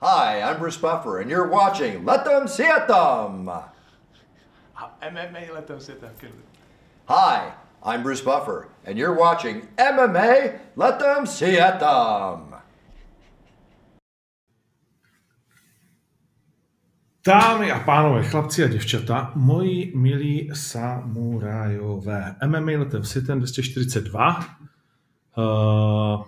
[0.00, 3.50] Hi, I'm Bruce Buffer, and you're watching Let Them See It Them.
[5.02, 6.12] MMA Let Them See It Them.
[7.06, 12.54] Hi, I'm Bruce Buffer, and you're watching MMA Let Them See It Them.
[17.26, 24.38] Dámy a pánové, chlapci a děvčata, moji milí samurajové, MMA letem Sitten 242
[25.38, 26.24] uh,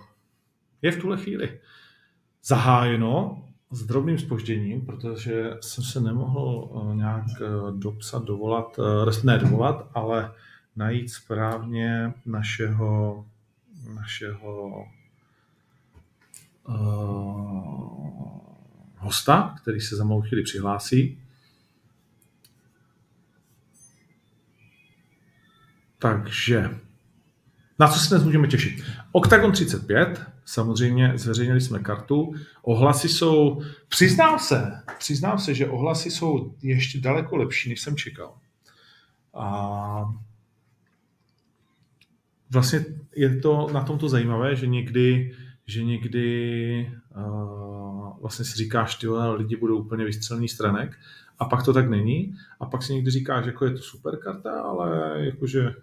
[0.81, 1.59] je v tuhle chvíli
[2.43, 9.37] zahájeno s drobným spožděním, protože jsem se nemohl uh, nějak uh, dopsat, dovolat, uh, ne
[9.37, 10.31] dovolat, ale
[10.75, 13.25] najít správně našeho,
[13.95, 14.85] našeho
[16.67, 17.41] uh,
[18.97, 21.17] hosta, který se za malou chvíli přihlásí.
[25.99, 26.79] Takže,
[27.79, 28.83] na co se dnes můžeme těšit?
[29.11, 32.33] Octagon 35, samozřejmě zveřejnili jsme kartu.
[32.61, 38.33] Ohlasy jsou, přiznám se, přiznám se, že ohlasy jsou ještě daleko lepší, než jsem čekal.
[39.33, 40.13] A
[42.49, 49.07] vlastně je to na tomto zajímavé, že někdy, že někdy uh, vlastně si říkáš, ty
[49.09, 50.99] lidi budou úplně vystřelený stranek
[51.39, 54.61] a pak to tak není a pak si někdy říkáš, jako je to super karta,
[54.61, 55.75] ale jakože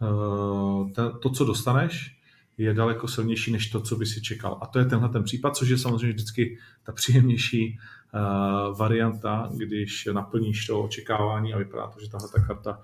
[0.00, 0.90] uh,
[1.22, 2.19] to, co dostaneš,
[2.58, 4.58] je daleko silnější než to, co by si čekal.
[4.60, 7.78] A to je tenhle ten případ, což je samozřejmě vždycky ta příjemnější
[8.14, 12.80] uh, varianta, když naplníš to očekávání a vypadá to, že tahle ta karta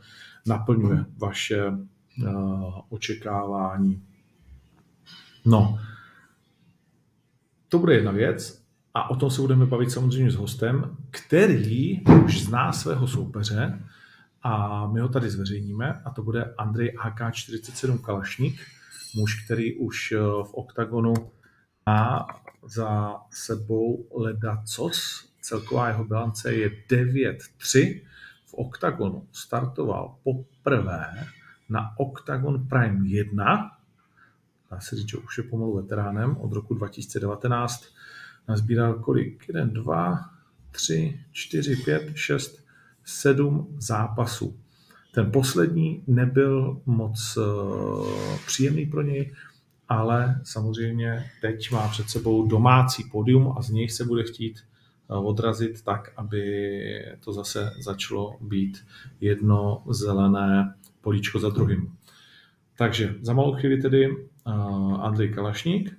[0.46, 4.02] naplňuje vaše uh, očekávání.
[5.44, 5.78] No,
[7.68, 12.42] to bude jedna věc a o tom se budeme bavit samozřejmě s hostem, který už
[12.42, 13.82] zná svého soupeře
[14.42, 18.60] a my ho tady zveřejníme a to bude Andrej AK-47 Kalašník,
[19.16, 21.14] muž, který už eh, v OKTAGONu
[21.86, 22.26] má
[22.66, 25.28] za sebou ledacos.
[25.40, 28.02] Celková jeho bilance je 9-3.
[28.46, 31.26] V OKTAGONu startoval poprvé
[31.68, 33.76] na OKTAGON Prime 1
[34.70, 37.84] dá se říct, že už je pomalu veteránem, od roku 2019
[38.48, 39.48] nazbíral kolik?
[39.48, 40.30] 1, 2,
[40.70, 42.64] 3, 4, 5, 6,
[43.04, 44.60] 7 zápasů.
[45.16, 48.06] Ten poslední nebyl moc uh,
[48.46, 49.32] příjemný pro něj,
[49.88, 54.60] ale samozřejmě teď má před sebou domácí podium a z něj se bude chtít
[55.08, 56.42] uh, odrazit tak, aby
[57.24, 58.84] to zase začalo být
[59.20, 61.92] jedno zelené políčko za druhým.
[62.78, 65.98] Takže za malou chvíli tedy uh, Andrej Kalašník.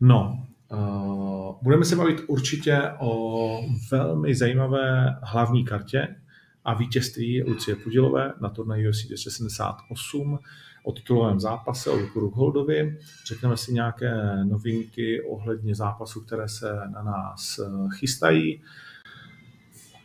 [0.00, 3.60] No, uh, budeme se bavit určitě o
[3.90, 6.16] velmi zajímavé hlavní kartě
[6.66, 10.38] a vítězství Lucie Pudilové na turnaji UFC 278
[10.84, 12.98] o titulovém zápase o Luku Holdovi.
[13.26, 17.60] Řekneme si nějaké novinky ohledně zápasů, které se na nás
[17.98, 18.62] chystají.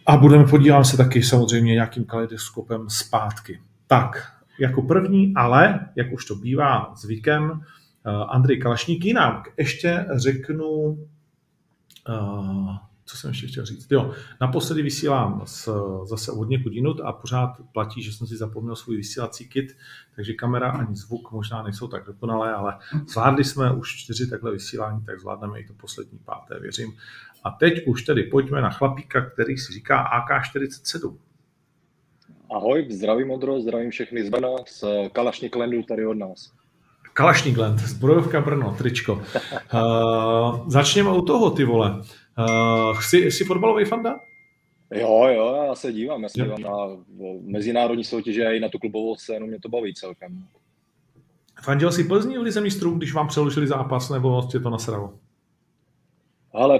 [0.05, 3.61] A budeme podívat se taky samozřejmě nějakým kaleidoskopem zpátky.
[3.87, 9.05] Tak, jako první, ale, jak už to bývá zvykem, eh, Andrej Kalašník.
[9.05, 10.97] Jinak ještě řeknu,
[12.09, 13.91] eh, co jsem ještě chtěl říct.
[13.91, 15.69] Jo, naposledy vysílám z,
[16.03, 19.77] zase od někud jinut a pořád platí, že jsem si zapomněl svůj vysílací kit,
[20.15, 22.77] takže kamera ani zvuk možná nejsou tak dokonalé, ale
[23.07, 26.93] zvládli jsme už čtyři takhle vysílání, tak zvládneme i to poslední páté, věřím.
[27.43, 31.17] A teď už tedy pojďme na chlapíka, který si říká AK-47.
[32.55, 36.51] Ahoj, zdravím Modro, zdravím všechny z Brna, z Kalašniklandu tady od nás.
[37.13, 39.13] Kalašnikland, zbrojovka Brno, tričko.
[39.13, 39.21] Uh,
[40.69, 42.01] začněme u toho, ty vole.
[42.39, 44.19] Uh, jsi, jsi fotbalový fanda?
[44.93, 46.77] Jo, jo, já se dívám, já se dívám na
[47.41, 50.47] mezinárodní soutěže a i na tu klubovou scénu, mě to baví celkem.
[51.63, 55.13] Fandil jsi Plzní v Lize mistrů, když vám přeložili zápas, nebo tě to nasralo?
[56.53, 56.79] Ale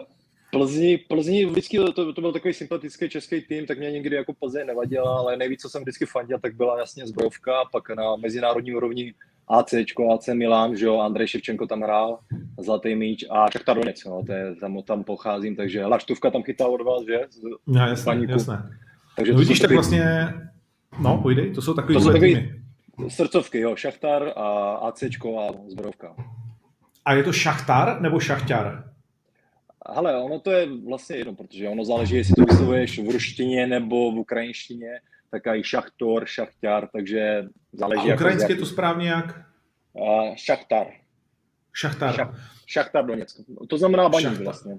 [0.52, 4.68] Plzni, Plzni vždycky, to, to byl takový sympatický český tým, tak mě nikdy jako Plzeň
[4.68, 9.14] nevadila, ale nejvíc, co jsem vždycky fandil, tak byla jasně zbrojovka, pak na mezinárodní úrovni
[9.48, 9.74] AC,
[10.14, 12.20] AC Milan, že jo, Andrej Ševčenko tam hrál,
[12.60, 16.68] Zlatý míč a Šachtar Donec, no, to je, tam, tam pocházím, takže Laštůvka tam chytá
[16.68, 17.20] od vás, že?
[17.30, 18.70] Z, no, jasné, jasné.
[19.16, 20.34] Takže no, vidíš, tak vlastně,
[21.00, 22.62] no, půjdej, to jsou takový to jsou takový
[23.08, 26.16] srdcovky, jo, Šachtar a AC a zbrojovka.
[27.06, 28.92] A je to Šachtar nebo Šachtar?
[29.90, 34.12] Hele, ono to je vlastně jedno, protože ono záleží, jestli to vyslovuješ v ruštině nebo
[34.12, 35.00] v ukrajinštině,
[35.32, 37.44] tak i šachtor, šachtar, takže
[37.74, 38.12] záleží.
[38.12, 39.42] A ukrajinsky je to správně jak?
[39.94, 40.88] Uh, šachtar.
[41.74, 42.16] Šachtar.
[42.16, 42.36] Šach,
[42.66, 43.32] šachtar Doněck.
[43.70, 44.44] To znamená baník šachtar.
[44.44, 44.78] vlastně.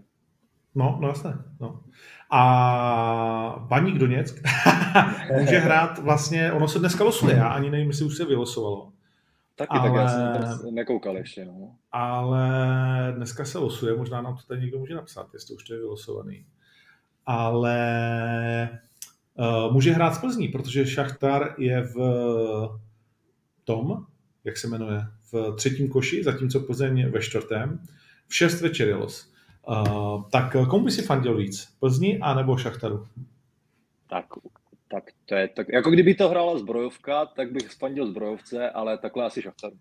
[0.74, 1.44] No, no jasné.
[1.60, 1.82] No.
[2.30, 4.42] A baník Doněck
[5.38, 8.92] může hrát vlastně, ono se dneska losuje, já ani nevím, jestli už se vylosovalo,
[9.56, 11.76] Taky, Ale- tak já jsem nekoukal ještě, no.
[11.92, 12.48] ale
[13.16, 16.46] dneska se losuje, možná nám to tady někdo může napsat, jestli už to je vylosovaný.
[17.26, 18.78] Ale
[19.70, 21.96] může hrát z Plzní, protože Šachtar je v
[23.64, 24.06] tom,
[24.44, 27.80] jak se jmenuje, v třetím koši, zatímco Plzeň ve čtvrtém.
[28.28, 29.32] V šest večer je los.
[29.68, 31.68] Uh, tak komu by si fandil víc?
[31.80, 33.06] Plzni a nebo Šachtaru?
[34.08, 34.24] Tak,
[34.88, 39.24] tak to je tak, jako kdyby to hrála zbrojovka, tak bych spandil zbrojovce, ale takhle
[39.24, 39.76] asi šachtaru.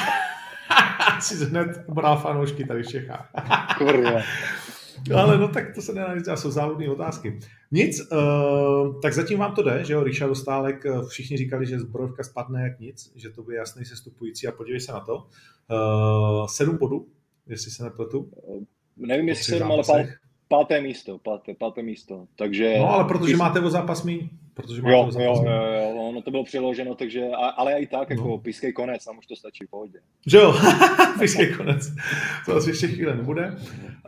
[1.20, 3.30] si hned bral fanoušky tady v Čechách.
[3.78, 4.20] Kurva.
[5.14, 7.38] Ale no tak to se nedá nic, jsou závodné otázky.
[7.70, 11.80] Nic, uh, tak zatím vám to jde, že jo, Richard Dostálek, eh, všichni říkali, že
[11.80, 15.16] zbrojovka spadne jak nic, že to bude jasný sestupující a podívej se na to.
[15.16, 17.06] Uh, sedm bodů,
[17.46, 18.30] jestli se nepletu.
[18.96, 20.18] Nevím, jestli jsem, ale pát, zápasech.
[20.48, 22.26] páté místo, páté, páté místo.
[22.36, 22.74] Takže...
[22.78, 24.28] No ale protože máte o zápas míň,
[24.62, 27.86] protože máte Jo, o jo, jo, jo, ono to bylo přiloženo, takže, a- ale i
[27.86, 28.38] tak, jako No.
[28.38, 29.98] pískej konec, tam už to stačí, v pohodě.
[30.26, 30.54] Že jo,
[31.20, 31.92] Pískej konec.
[32.46, 33.56] To asi ještě chvíle nebude.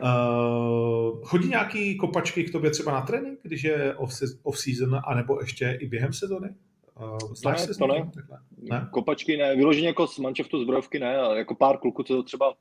[0.03, 5.77] Uh, chodí nějaký kopačky k tobě třeba na trénink, když je off- off-season, anebo ještě
[5.81, 6.49] i během sezony?
[7.01, 8.11] Uh, Ne, se to ne.
[8.61, 8.87] Ne?
[8.91, 12.53] Kopačky ne, vyloženě jako z manšaftu zbrojovky ne, jako pár kluků, co to třeba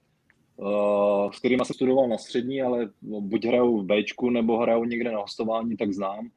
[0.57, 4.85] uh, s kterými jsem studoval na střední, ale no, buď hrajou v Bčku, nebo hrajou
[4.85, 6.29] někde na hostování, tak znám.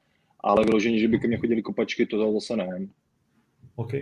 [0.43, 2.87] Ale vyloženě, že by ke mně chodili kopačky, to zase ne.
[3.75, 3.93] OK.
[3.93, 3.99] Uh,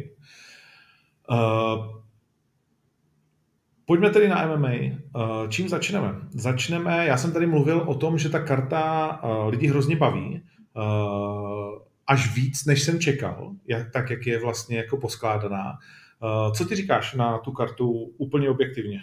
[3.85, 4.69] pojďme tedy na MMA.
[4.69, 6.15] Uh, čím začneme?
[6.29, 10.41] Začneme, já jsem tady mluvil o tom, že ta karta uh, lidi hrozně baví.
[10.75, 15.77] Uh, až víc, než jsem čekal, jak, tak jak je vlastně jako poskládaná.
[16.23, 18.99] Uh, co ty říkáš na tu kartu úplně objektivně?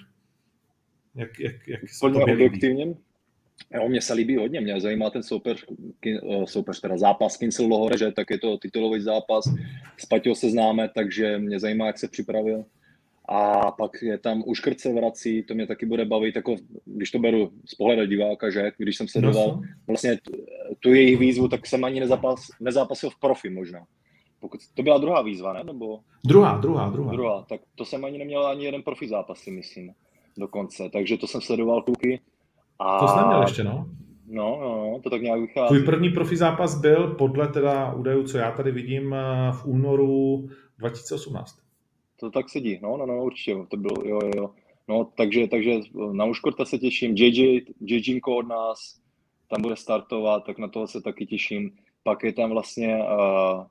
[1.14, 2.96] Jak, jak, jak se Úplně tobě líbí?
[3.74, 5.64] Jo, mně se líbí hodně, mě zajímá ten soupeř,
[6.06, 9.44] eh, soupeř teda zápas Kincel Lohore, že tak je to titulový zápas,
[9.98, 12.64] s Paťou se známe, takže mě zajímá, jak se připravil.
[13.28, 17.18] A pak je tam Uškrt se vrací, to mě taky bude bavit, jako když to
[17.18, 20.18] beru z pohledu diváka, že když jsem sledoval No, vlastně
[20.80, 23.84] tu jejich výzvu, tak jsem ani nezapas, nezápasil v profi možná.
[24.40, 25.64] Pokud, to byla druhá výzva, ne?
[25.64, 27.12] Nebo druhá, druhá, druhá.
[27.12, 29.92] druhá, tak to jsem ani neměl ani jeden profi zápas, si myslím,
[30.36, 30.90] dokonce.
[30.92, 32.20] Takže to jsem sledoval kluky.
[32.78, 32.98] A...
[32.98, 33.86] To jsi neměl ještě, no.
[34.30, 35.68] No, no, no, to tak nějak vychází.
[35.68, 40.48] Tvůj první profi zápas byl podle teda údajů, co já tady vidím, eh, v únoru
[40.78, 41.58] 2018.
[42.20, 44.50] To tak sedí, no, no, no, určitě, to bylo, jo, jo.
[44.88, 45.80] No, takže, takže
[46.12, 49.00] na Uškorta se těším, JJ, JJinko od nás,
[49.50, 51.70] tam bude startovat, tak na toho se taky těším.
[52.02, 53.64] Pak je tam vlastně uh,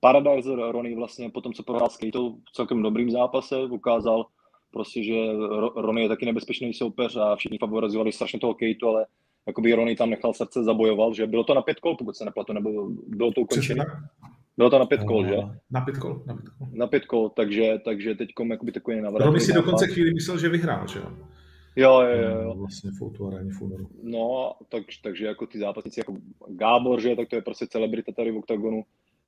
[0.00, 4.26] Paradise Ronnie vlastně po tom, co prohrál s Kejtou v celkem dobrým zápase, ukázal
[4.72, 9.06] prostě, že Ro- Ronnie je taky nebezpečný soupeř a všichni favorizovali strašně toho Kejtu, ale
[9.46, 12.52] jakoby Ronnie tam nechal srdce, zabojoval, že bylo to na pět kol, pokud se nepletu,
[12.52, 13.84] nebo bylo to ukončené.
[14.56, 15.36] Bylo to na pět kol, že?
[15.70, 16.68] Na pět kol, na pět kol.
[16.72, 19.26] Na pět kol, takže, takže teď jakoby takový navrat.
[19.26, 21.06] Romy si dokonce chvíli myslel, že vyhrál, že jo?
[21.76, 22.54] Jo, jo, jo, jo.
[22.54, 23.88] Vlastně v Outu aréně v únoru.
[24.02, 26.16] No, tak, takže jako ty zápasníci, jako
[26.48, 28.82] Gábor, že, tak to je prostě celebrita tady v OKTAGONu,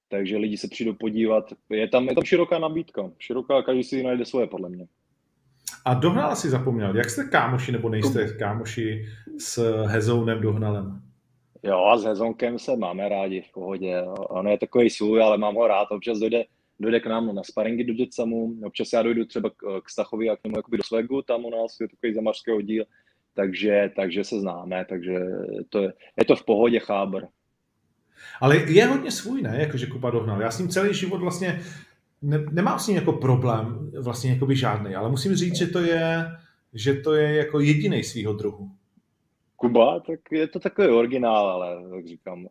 [0.09, 1.45] takže lidi se přijdou podívat.
[1.71, 4.87] Je tam, je tam široká nabídka, široká, každý si najde svoje, podle mě.
[5.85, 6.97] A Dohnala si zapomněl.
[6.97, 11.03] Jak jste kámoši nebo nejste kámoši s Hezounem Dohnalem?
[11.63, 14.03] Jo, a s Hezonkem se máme rádi v pohodě.
[14.19, 15.89] On je takový svůj, ale mám ho rád.
[15.91, 16.45] Občas dojde,
[16.81, 20.37] dojde k nám na sparingy do Jetsamu, občas já dojdu třeba k, k Stachovi a
[20.37, 22.85] k němu jakoby do Svegu, tam u nás je takový zamařský oddíl,
[23.35, 25.15] takže, takže se známe, takže
[25.69, 27.23] to je, je to v pohodě chábr.
[28.41, 29.57] Ale je hodně svůj, ne?
[29.59, 30.41] Jakože Kuba Dohnal.
[30.43, 31.61] Já s ním celý život vlastně
[32.23, 36.27] ne, nemám s ním jako problém, vlastně jakoby žádný, ale musím říct, že to je,
[36.75, 38.71] že to je jako jediný svýho druhu.
[39.57, 42.47] Kuba, tak je to takový originál, ale jak říkám,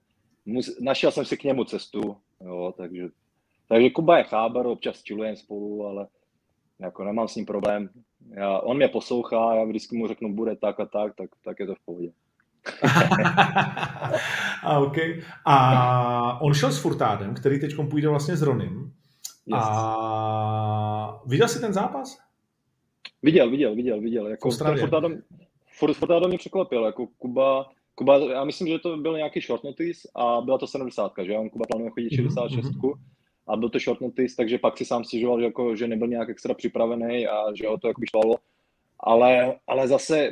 [0.46, 3.08] mus, našel jsem si k němu cestu, jo, takže,
[3.67, 6.08] takže Kuba je chábar, občas chillujeme spolu, ale
[6.79, 7.89] jako nemám s ním problém.
[8.29, 11.67] Já, on mě poslouchá, já vždycky mu řeknu, bude tak a tak, tak, tak je
[11.67, 12.12] to v pohodě.
[14.63, 15.22] a, okay.
[15.46, 18.93] a on šel s Furtádem, který teď půjde vlastně s Ronim.
[19.45, 19.59] Yes.
[19.63, 22.19] A viděl jsi ten zápas?
[23.21, 24.27] Viděl, viděl, viděl, viděl.
[24.27, 24.50] Jako
[25.79, 30.07] Furt- Furtado mě překvapil, jako Kuba, Kuba, já myslím, že to byl nějaký short notice
[30.15, 32.91] a byla to 70, že on Kuba plánuje chodit Mhm, 66 mhm.
[33.47, 36.29] a byl to short notice, takže pak si sám stěžoval, že, jako, že nebyl nějak
[36.29, 38.35] extra připravený a že ho to jako šlalo.
[39.00, 40.29] Ale, ale zase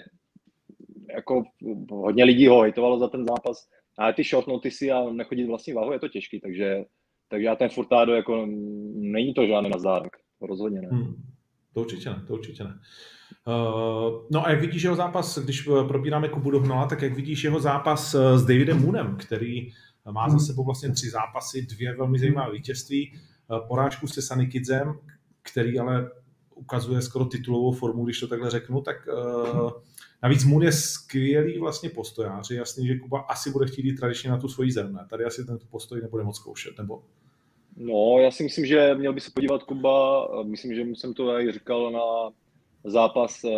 [1.13, 1.43] jako
[1.91, 5.91] hodně lidí ho hejtovalo za ten zápas, ale ty short notice a nechodit vlastní váhu
[5.91, 6.85] je to těžký, takže,
[7.31, 8.47] takže já ten Furtado jako
[8.93, 10.87] není to žádný nazdárek, rozhodně ne.
[10.91, 11.13] Hmm.
[11.73, 12.79] To určitě ne, to určitě ne.
[13.47, 17.43] Uh, no a jak vidíš jeho zápas, když eh, probíráme Kubu Dohnala, tak jak vidíš
[17.43, 19.71] jeho zápas eh, s Davidem Moonem, který
[20.11, 24.93] má za sebou vlastně tři zápasy, dvě velmi zajímavé vítězství, eh, porážku se Sunny Kidzem,
[25.41, 26.11] který ale
[26.55, 29.71] ukazuje skoro titulovou formu, když to takhle řeknu, tak uh,
[30.23, 32.51] navíc Moon je skvělý vlastně postojář.
[32.51, 34.93] Je jasný, že Kuba asi bude chtít jít tradičně na tu svoji zem.
[34.93, 35.05] Ne?
[35.09, 37.03] Tady asi tento postoj nebude moc zkoušet, nebo?
[37.77, 41.51] No, já si myslím, že měl by se podívat Kuba, myslím, že jsem to i
[41.51, 42.01] říkal na
[42.83, 43.51] zápas uh,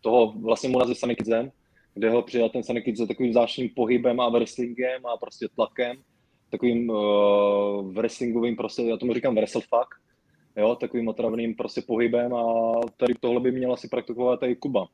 [0.00, 1.50] toho vlastně Muna ze Sanikidze,
[1.94, 5.96] kde ho přijal ten Sanikidze takovým zvláštním pohybem a wrestlingem a prostě tlakem,
[6.50, 9.88] takovým uh, wrestlingovým prostě, já tomu říkám wrestlefuck,
[10.56, 14.86] jo, takovým otravným prostě pohybem a tady tohle by měl asi praktikovat i Kuba.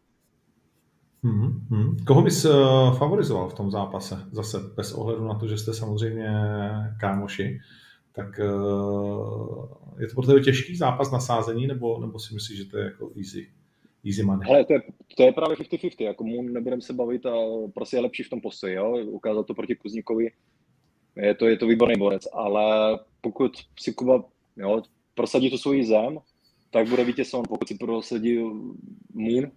[1.22, 1.96] Hmm, hmm.
[2.06, 4.26] Koho bys uh, favorizoval v tom zápase?
[4.32, 6.30] Zase bez ohledu na to, že jste samozřejmě
[7.00, 7.58] kámoši.
[8.12, 9.66] Tak uh,
[9.98, 12.84] je to pro tebe těžký zápas na sázení, nebo, nebo si myslíš, že to je
[12.84, 13.48] jako easy,
[14.06, 14.64] easy money?
[14.66, 14.80] To je,
[15.16, 17.34] to je právě 50-50, jako mu nebudeme se bavit a
[17.74, 18.96] prostě je lepší v tom postoji, jo?
[19.06, 20.30] ukázal to proti Kuzníkovi,
[21.16, 24.24] je to, je to výborný borec, ale pokud si Kuba
[24.56, 24.82] jo,
[25.14, 26.18] prosadí tu svoji zem,
[26.70, 27.42] tak bude vítěz on.
[27.48, 28.38] Pokud si prosadí
[29.14, 29.50] Moon,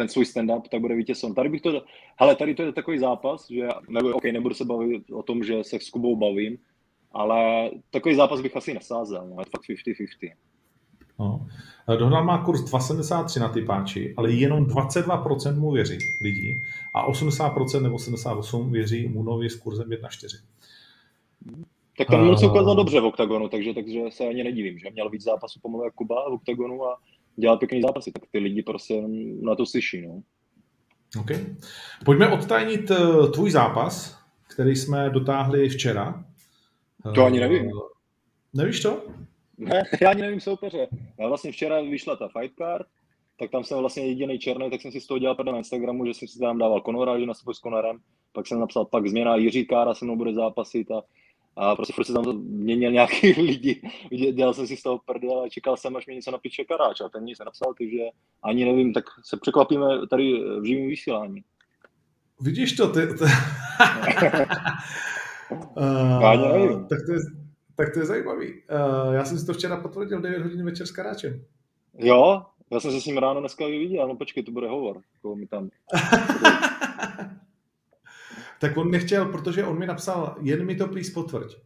[0.00, 1.34] ten svůj stand-up, tak bude vítěz on.
[1.34, 1.82] Tady bych to,
[2.16, 5.64] hele, tady to je takový zápas, že nebo, OK, nebudu se bavit o tom, že
[5.64, 6.58] se s Kubou bavím,
[7.12, 10.32] ale takový zápas bych asi nesázel, no, je fakt 50-50.
[11.18, 11.46] No.
[11.98, 16.54] Dohnal má kurz 2,73 na ty páči, ale jenom 22% mu věří lidí
[16.94, 20.44] a 80% nebo 78% věří Moonovi s kurzem 1,4.
[21.98, 22.36] Tak ten uh...
[22.36, 25.84] se ukázal dobře v OKTAGONu, takže, takže se ani nedivím, že měl víc zápasů pomalu
[25.84, 26.98] jak Kuba v OKTAGONu a
[27.40, 29.02] dělal pěkný zápasy, tak ty lidi prostě
[29.42, 30.06] na to slyší.
[30.06, 30.22] No.
[31.20, 31.46] Okay.
[32.04, 34.20] Pojďme odtajnit eh, tvůj zápas,
[34.54, 36.24] který jsme dotáhli včera.
[37.14, 37.66] To ani nevím.
[37.66, 37.80] Uh,
[38.54, 39.02] nevíš to?
[39.58, 40.88] Ne, já ani nevím soupeře.
[41.18, 42.86] Já vlastně včera vyšla ta fight card,
[43.38, 46.14] tak tam jsem vlastně jediný černý, tak jsem si z toho dělal na Instagramu, že
[46.14, 47.98] jsem si tam dával Konora, že na s Konorem,
[48.32, 51.02] pak jsem napsal pak změna Jiří Kára se mnou bude zápasit a
[51.56, 53.82] a prostě furt se tam měnil nějaký lidi.
[54.32, 57.08] Dělal jsem si z toho prdel a čekal jsem, až mě něco napíše Karáč a
[57.08, 58.04] ten nic nenapsal, takže
[58.42, 61.44] ani nevím, tak se překvapíme tady v živém vysílání.
[62.40, 63.06] Vidíš to, ty...
[63.06, 63.24] ty...
[65.54, 66.86] uh, já nevím.
[66.86, 67.18] Tak to je,
[67.76, 68.52] tak to je zajímavý.
[68.52, 71.44] Uh, já jsem si to včera potvrdil v 9 hodin večer s Karáčem.
[71.98, 72.42] Jo,
[72.72, 75.00] já jsem se s ním ráno dneska viděl, no počkej, to bude hovor.
[75.34, 75.68] mi tam.
[78.60, 81.56] tak on nechtěl, protože on mi napsal, jen mi to please potvrď.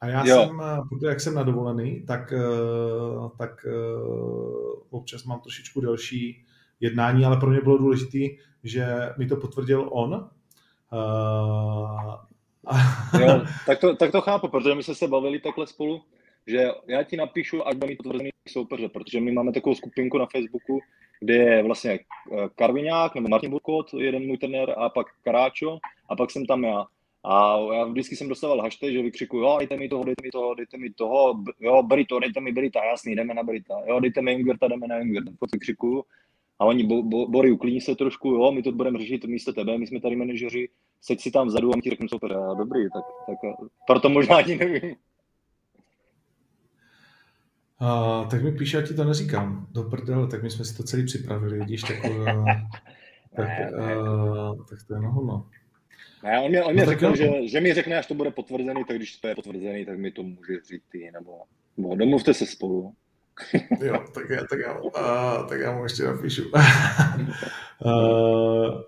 [0.00, 0.36] A já jo.
[0.36, 3.70] jsem, eh, protože jak jsem nadovolený, tak, eh, tak eh,
[4.90, 6.44] občas mám trošičku delší
[6.80, 8.86] jednání, ale pro mě bylo důležité, že
[9.18, 10.30] mi to potvrdil on.
[13.20, 16.02] jo, tak to, tak to chápu, protože my jsme se bavili takhle spolu,
[16.46, 20.26] že já ti napíšu, ať bude mi potvrzený soupeře, protože my máme takovou skupinku na
[20.26, 20.80] Facebooku,
[21.24, 25.78] kde je vlastně eh, Karviňák nebo Martin Burkot, jeden můj trenér, a pak Karáčo,
[26.08, 26.84] a pak jsem tam já.
[27.24, 30.54] A já vždycky jsem dostával hashtag, že vykřikuju, jo, dejte mi toho, dejte mi toho,
[30.54, 34.32] dejte mi toho, jo, Brito, dejte mi Brita, jasný, jdeme na Brita, jo, dejte mi
[34.32, 36.04] Ingverta, jdeme na Ingverta, furt vykřikuju.
[36.58, 39.78] A oni, bo, bo, Bory, uklidni se trošku, jo, my to budeme řešit místo tebe,
[39.78, 40.68] my jsme tady manažeři,
[41.00, 43.38] seď si tam vzadu a my ti řeknu super, dobrý, tak, tak
[43.86, 44.94] proto možná ani nevím.
[47.80, 49.66] Uh, tak mi píše, já ti to neříkám.
[49.70, 52.44] Do prdele, tak my jsme si to celý připravili, vidíš, tak, uh,
[53.36, 55.48] tak, uh, tak to je no, no.
[56.24, 58.84] Ne, on mě, on mě no, řekl, že, že mi řekne, až to bude potvrzený,
[58.88, 61.32] tak když to je potvrzený, tak mi to může říct ty, nebo,
[61.76, 62.94] nebo domluvte se spolu.
[63.80, 66.42] jo, tak já, tak já, uh, tak já mu ještě napíšu.
[67.84, 68.82] uh,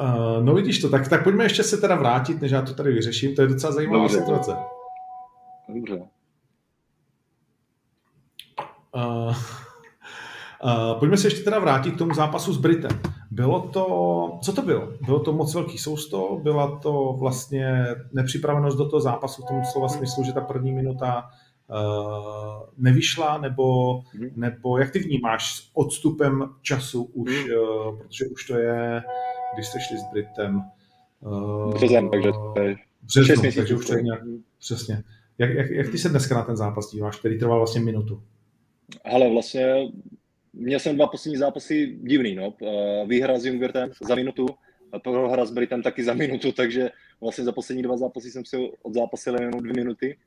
[0.00, 2.92] Uh, no vidíš to, tak, tak pojďme ještě se teda vrátit, než já to tady
[2.92, 4.18] vyřeším, to je docela zajímavá Dobře.
[4.18, 4.52] situace.
[5.68, 6.02] Dobře.
[8.96, 9.34] Uh,
[10.64, 12.90] uh, pojďme se ještě teda vrátit k tomu zápasu s Britem.
[13.30, 14.88] Bylo to, co to bylo?
[15.06, 19.88] Bylo to moc velký sousto, byla to vlastně nepřipravenost do toho zápasu v tom slova
[19.88, 21.24] smyslu, že ta první minuta
[21.70, 24.28] uh, nevyšla, nebo, mm.
[24.36, 29.02] nebo jak ty vnímáš s odstupem času už, uh, protože už to je,
[29.54, 30.62] když jste šli s Britem.
[31.20, 34.20] Uh, březen, takže to je březnu, takže už to je nějak,
[34.58, 35.02] přesně.
[35.38, 38.22] Jak, jak, jak ty se dneska na ten zápas díváš, který trval vlastně minutu?
[39.04, 39.64] Ale vlastně
[40.52, 42.54] měl jsem dva poslední zápasy divný, no.
[43.06, 44.46] Výhra s Jungwertem za minutu,
[45.02, 46.90] prohra s Britem taky za minutu, takže
[47.20, 50.18] vlastně za poslední dva zápasy jsem si odzápasil jenom dvě minuty.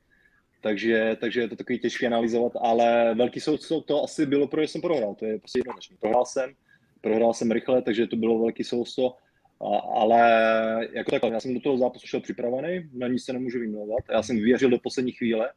[0.62, 4.80] Takže, takže je to takový těžké analyzovat, ale velký sousto to asi bylo, protože jsem
[4.80, 5.96] prohrál, to je prostě jednoznačné.
[6.00, 6.50] Prohrál jsem,
[7.00, 9.16] prohrál jsem rychle, takže to bylo velký sousto,
[9.92, 10.20] ale
[10.92, 14.04] jako takhle, já jsem do toho zápasu šel připravený, na nic se nemůžu vymlouvat.
[14.12, 15.50] Já jsem věřil do poslední chvíle,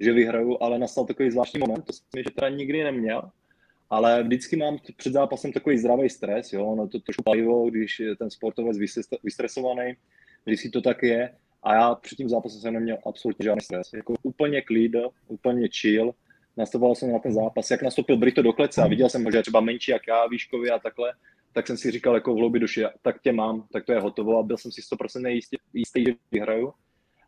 [0.00, 3.30] že vyhraju, ale nastal takový zvláštní moment, to jsem že teda nikdy neměl,
[3.90, 8.16] ale vždycky mám před zápasem takový zdravý stres, jo, no to trošku palivo, když je
[8.16, 8.76] ten sportovec
[9.22, 9.92] vystresovaný,
[10.46, 14.14] vždycky to tak je, a já před tím zápasem jsem neměl absolutně žádný stres, jako
[14.22, 14.92] úplně klid,
[15.28, 16.14] úplně chill,
[16.56, 17.70] nastupoval jsem na ten zápas.
[17.70, 20.26] Jak nastoupil Brito do klece a viděl jsem ho, že je třeba menší jak já,
[20.26, 21.12] výškově a takhle,
[21.52, 24.38] tak jsem si říkal jako v hloubi duši, tak tě mám, tak to je hotovo
[24.38, 26.72] a byl jsem si 100% jistý, jistý, že vyhraju.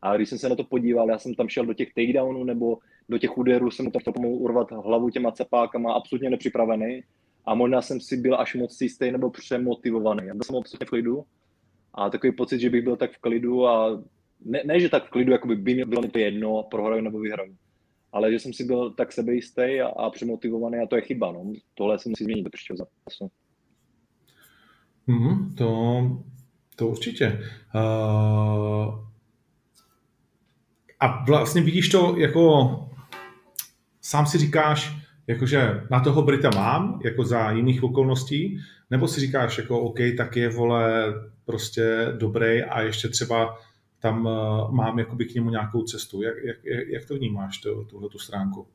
[0.03, 2.79] A když jsem se na to podíval, já jsem tam šel do těch takedownů nebo
[3.09, 7.03] do těch úderů, jsem mu tam pomohl urvat hlavu těma cepákama, absolutně nepřipravený.
[7.45, 10.27] A možná jsem si byl až moc jistý nebo přemotivovaný.
[10.27, 11.25] Já byl jsem absolutně v klidu
[11.95, 14.03] a takový pocit, že bych byl tak v klidu a
[14.45, 17.57] ne, ne že tak v klidu, jako by mi bylo to jedno, prohraju nebo vyhraju.
[18.13, 21.33] Ale že jsem si byl tak sebejistý a, a přemotivovaný a to je chyba.
[21.33, 21.53] No.
[21.75, 23.31] Tohle se musí změnit do příštího zápasu.
[25.07, 26.01] Mm, to,
[26.77, 27.39] to určitě.
[27.75, 29.10] Uh,
[31.01, 32.71] a vlastně vidíš to jako,
[34.01, 38.59] sám si říkáš, jakože na toho Brita mám, jako za jiných okolností,
[38.91, 41.15] nebo si říkáš jako OK, tak je vole
[41.45, 43.59] prostě dobrý a ještě třeba
[44.01, 46.23] tam uh, mám jakoby k němu nějakou cestu.
[46.23, 46.57] Jak, jak,
[46.89, 48.67] jak to vnímáš, to, tuhle tu stránku?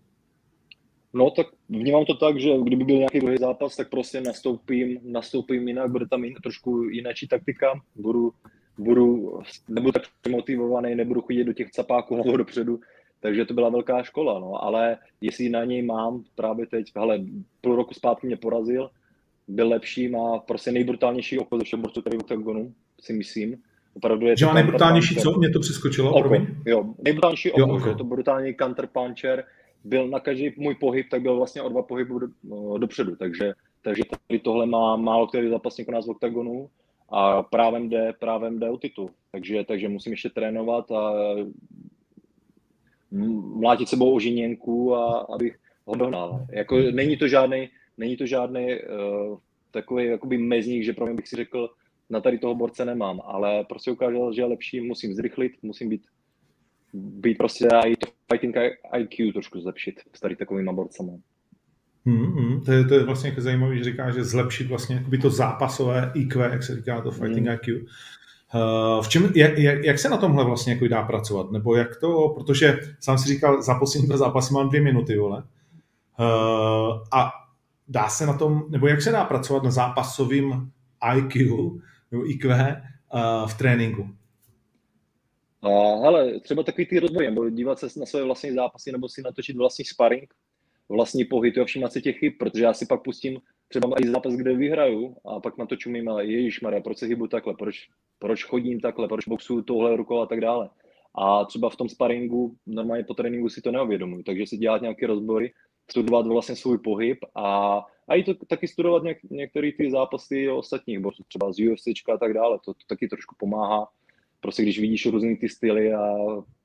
[1.14, 5.68] No tak vnímám to tak, že kdyby byl nějaký druhý zápas, tak prostě nastoupím, nastoupím
[5.68, 8.34] jinak, bude tam jin, trošku jináčí taktika, budu,
[8.78, 9.25] budu,
[9.70, 12.80] nebudu tak motivovaný, nebudu chodit do těch capáků hlavou dopředu,
[13.20, 17.20] takže to byla velká škola, no, ale jestli na něj mám právě teď, hele,
[17.62, 18.90] půl roku zpátky mě porazil,
[19.48, 23.58] byl lepší, má prostě nejbrutálnější oko ze všech borců tady v oktagonu, si myslím.
[23.94, 25.38] Opravdu je že má nejbrutálnější, co?
[25.38, 27.90] Mě to přeskočilo, oko, Jo, nejbrutálnější oko, jo, oko.
[27.90, 29.44] je to brutální counter puncher,
[29.84, 33.54] byl na každý můj pohyb, tak byl vlastně o dva pohyby do, no, dopředu, takže,
[33.82, 36.70] takže tady tohle má málo který zápasník u nás v oktagonu
[37.10, 41.14] a právem jde, právem jde o titul, takže, takže musím ještě trénovat a
[43.56, 46.46] mlátit sebou o žiněnku a abych ho dohnal.
[46.52, 49.38] Jako, není to žádný, není to žádný uh,
[49.72, 51.70] takový jakoby mezník, že pro mě bych si řekl,
[52.10, 56.02] na tady toho borce nemám, ale prostě ukázal, že je lepší, musím zrychlit, musím být,
[56.94, 58.56] být prostě i to fighting
[58.98, 61.12] IQ trošku zlepšit s tady takovými borcami.
[62.06, 65.30] Hmm, hmm, to, je, to je vlastně jako zajímavé, že říká, že zlepšit vlastně to
[65.30, 67.56] zápasové IQ, jak se říká to fighting hmm.
[67.56, 67.86] IQ.
[68.56, 71.52] Uh, v čem, jak, jak, jak, se na tomhle vlastně jako dá pracovat?
[71.52, 75.44] Nebo jak to, protože sám si říkal, za poslední dva zápasy mám dvě minuty, vole.
[76.20, 77.32] Uh, a
[77.88, 80.72] dá se na tom, nebo jak se dá pracovat na zápasovým
[81.18, 81.56] IQ
[82.12, 82.56] nebo IQ
[83.14, 84.10] uh, v tréninku?
[85.62, 85.68] A,
[86.02, 89.58] hele, třeba takový ty rozvoj, nebo dívat se na své vlastní zápasy, nebo si natočit
[89.58, 90.34] vlastní sparring,
[90.90, 94.34] vlastní pohyb a všímat si těch chyb, protože já si pak pustím třeba i zápas,
[94.34, 97.88] kde vyhraju a pak na to čumím, ale Ježíš Maria, proč se hybu takhle, proč,
[98.20, 100.70] proč chodím takhle, proč boxuju tohle rukou a tak dále.
[101.16, 105.08] A třeba v tom sparingu, normálně po tréninku si to neuvědomuji, takže si dělat nějaké
[105.08, 105.54] rozbory,
[105.92, 111.00] studovat vlastně svůj pohyb a, a i to taky studovat něk, některé ty zápasy ostatních
[111.00, 113.88] boxů, třeba z UFC a tak dále, to, to taky trošku pomáhá,
[114.40, 116.16] prostě když vidíš různý ty styly a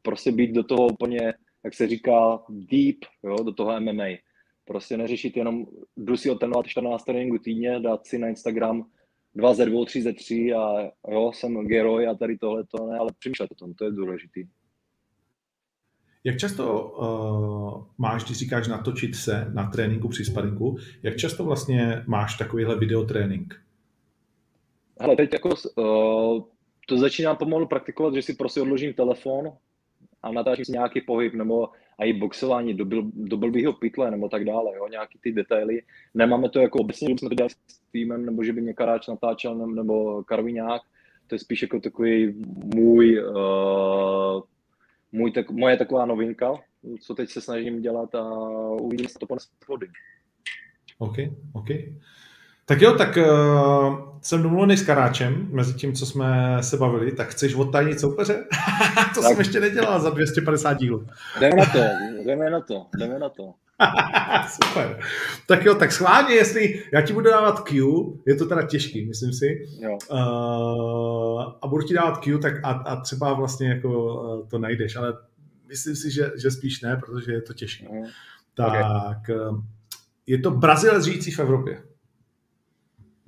[0.03, 4.07] prostě být do toho úplně, jak se říká, deep, jo, do toho MMA
[4.71, 8.87] Prostě neřešit jenom, jdu si otrénovat 14 tréninků týdně, dát si na Instagram
[9.35, 12.99] 2 ze 2, 3 ze 3 a jo, jsem geroj a tady tohle to ne,
[12.99, 14.45] ale přemýšlet o tom, to je důležitý.
[16.25, 22.03] Jak často uh, máš, když říkáš natočit se na tréninku při sparingu, jak často vlastně
[22.07, 23.55] máš takovýhle videotrénink?
[25.01, 26.43] Ale teď jako uh,
[26.89, 29.53] to začínám pomalu praktikovat, že si prostě odložím telefon
[30.23, 34.29] a natáčím si nějaký pohyb, nebo a i boxování do, byl, do blbýho pytle nebo
[34.29, 35.83] tak dále, jo, nějaký ty detaily.
[36.15, 39.55] Nemáme to jako obecně, jsme to dělali s týmem, nebo že by mě Karáč natáčel,
[39.55, 40.83] nebo Karviňák,
[41.27, 44.43] to je spíš jako takový můj, uh,
[45.13, 46.53] můj tak, moje taková novinka,
[47.01, 48.25] co teď se snažím dělat a
[48.71, 49.87] uvidím, se to ponese vody.
[50.99, 51.17] OK,
[51.53, 51.69] OK.
[52.71, 57.29] Tak jo, tak uh, jsem domluvený s Karáčem, mezi tím, co jsme se bavili, tak
[57.29, 58.35] chceš odtajnit soupeře?
[59.15, 59.31] to tak.
[59.31, 61.07] jsem ještě nedělal za 250 dílů.
[61.41, 61.79] jdeme na to,
[62.27, 63.53] jdeme na to, jdeme na to.
[64.65, 65.01] Super.
[65.47, 67.77] Tak jo, tak schválně, jestli já ti budu dávat Q,
[68.27, 69.99] je to teda těžký, myslím si, jo.
[70.11, 74.97] Uh, a budu ti dávat Q, tak a, a třeba vlastně jako uh, to najdeš,
[74.97, 75.13] ale
[75.69, 77.87] myslím si, že, že spíš ne, protože je to těžké.
[77.93, 78.05] Mm.
[78.55, 78.69] Tak,
[79.21, 79.47] okay.
[80.27, 81.90] je to Brazilec žijící v Evropě.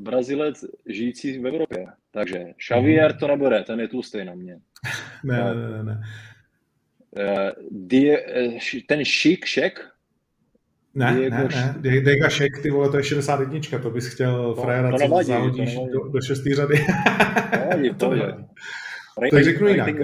[0.03, 1.87] Brazilec žijící v Evropě.
[2.11, 4.59] Takže Xavier to nebude, ten je tlustý na mě.
[5.25, 6.01] ne, ne, ne, ne.
[7.17, 9.93] Uh, ten šik, šek?
[10.95, 11.49] Ne, Diego ne,
[11.83, 12.01] ne.
[12.01, 16.09] Diego Šek, ty vole, to je 61, to bys chtěl no, frajera, co zahodíš do,
[16.09, 16.75] do šestý řady.
[17.53, 18.17] Nevadí, to, to
[19.31, 19.95] tak řeknu jinak.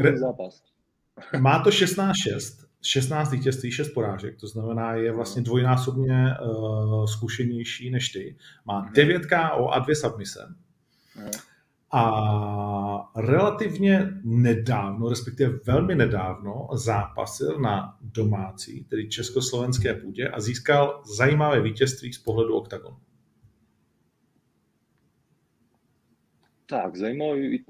[1.38, 8.08] Má to 16-6, 16 vítězství, 6 porážek, to znamená, je vlastně dvojnásobně uh, zkušenější než
[8.08, 8.36] ty.
[8.64, 10.54] Má 9 KO a 2 submise.
[11.92, 21.60] A relativně nedávno, respektive velmi nedávno, zápasil na domácí, tedy československé půdě a získal zajímavé
[21.60, 22.96] vítězství z pohledu oktagonu.
[26.66, 27.64] Tak, zajímavý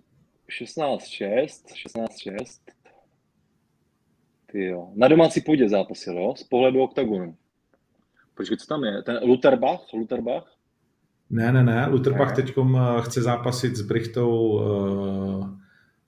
[0.49, 1.49] 16-6,
[2.27, 2.61] 16-6.
[4.53, 4.89] Ty jo.
[4.95, 6.35] Na domácí půdě zápasil, jo?
[6.37, 7.37] Z pohledu oktagonu.
[8.35, 9.03] Počkej, co tam je?
[9.03, 9.81] Ten Lutherbach?
[9.95, 10.53] Lutherbach?
[11.31, 11.87] Ne, ne, ne.
[11.87, 12.55] Lutherbach teď
[13.01, 15.49] chce zápasit s Brichtou uh,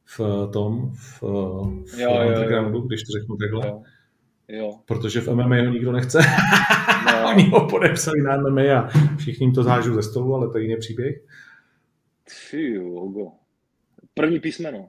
[0.04, 1.22] v tom, v,
[1.86, 2.88] v jo, undergroundu, jo, jo.
[2.88, 3.66] když to řeknu takhle.
[3.66, 3.82] Jo.
[4.48, 4.80] Jo.
[4.86, 6.18] Protože v MMA ho nikdo nechce.
[7.06, 7.28] No.
[7.30, 10.64] Oni ho podepsali na MMA a všichni jim to zážou ze stolu, ale to je
[10.64, 11.16] jiný příběh.
[12.50, 13.32] Ty jo,
[14.14, 14.88] První písmeno.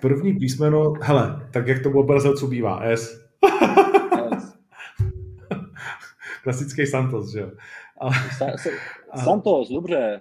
[0.00, 3.28] První písmeno, hele, tak jak to bylo brazilců bývá, S.
[4.38, 4.58] S.
[6.42, 7.50] Klasický Santos, že jo.
[9.10, 10.20] A, Santos, dobře.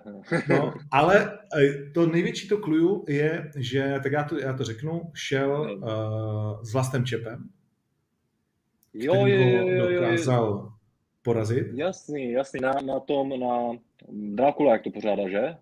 [0.50, 5.02] No, ale eh, to největší to kluju je, že, tak já to, já to řeknu,
[5.14, 7.50] šel uh, s Vlastem Čepem,
[8.94, 10.72] jo, jo, jo, jo, jo, dokázal
[11.22, 11.68] porazit.
[11.74, 15.56] Jasný, jasný, na, na tom, na Drákula, jak to pořádá, že?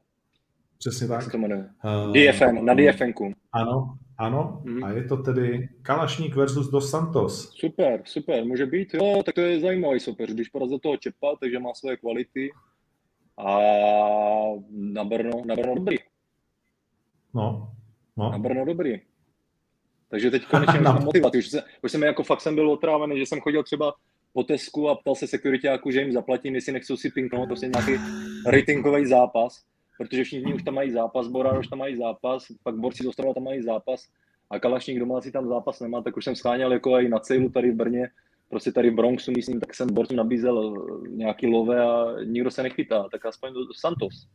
[0.77, 1.31] Přesně tak.
[1.31, 1.69] To jmenuje.
[1.83, 3.33] Uh, DFN, na DFNku.
[3.51, 4.61] Ano, ano.
[4.63, 4.83] Mm.
[4.83, 7.51] A je to tedy Kalašník versus Dos Santos.
[7.55, 8.93] Super, super, může být.
[8.93, 10.29] Jo, tak to je zajímavý super.
[10.29, 12.51] Když porazil toho Čepa, takže má své kvality.
[13.38, 13.57] A
[14.71, 15.97] na Brno, na Brno dobrý.
[17.33, 17.71] No,
[18.17, 18.31] no.
[18.31, 19.01] Na Brno dobrý.
[20.09, 21.38] Takže teď konečně mám motivaci.
[21.38, 23.93] Už, se, už jsem jako fakt jsem byl otrávený, že jsem chodil třeba
[24.33, 27.91] po Tesku a ptal se sekuritáku, že jim zaplatím, jestli nechcou si pinknout prostě nějaký
[28.47, 29.65] ratingový zápas
[29.97, 33.34] protože všichni už tam mají zápas, Bora už tam mají zápas, pak borci z Ostrava
[33.34, 34.01] tam mají zápas
[34.49, 37.71] a Kalašník domácí tam zápas nemá, tak už jsem scháněl jako i na cílu tady
[37.71, 38.08] v Brně,
[38.49, 40.73] prostě tady v Bronxu, myslím, tak jsem borcům nabízel
[41.10, 44.27] nějaký love a nikdo se nechytá, tak aspoň do Santos.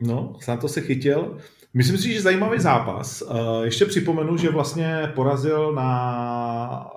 [0.00, 1.38] No, Santos se chytil.
[1.74, 3.22] Myslím si, že zajímavý zápas.
[3.22, 6.90] Eh, ještě připomenu, že vlastně porazil na,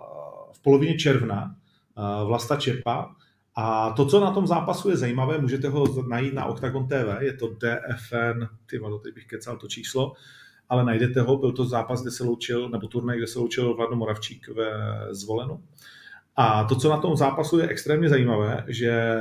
[0.54, 1.56] v polovině června
[1.98, 3.16] eh, Vlasta Čepa,
[3.62, 7.34] a to, co na tom zápasu je zajímavé, můžete ho najít na Octagon TV, je
[7.34, 10.14] to DFN, ty vado, teď bych kecal to číslo,
[10.70, 13.98] ale najdete ho, byl to zápas, kde se loučil, nebo turnaj, kde se loučil Vladno
[13.98, 14.72] Moravčík ve
[15.12, 15.64] Zvolenu.
[16.36, 19.16] A to, co na tom zápasu je extrémně zajímavé, že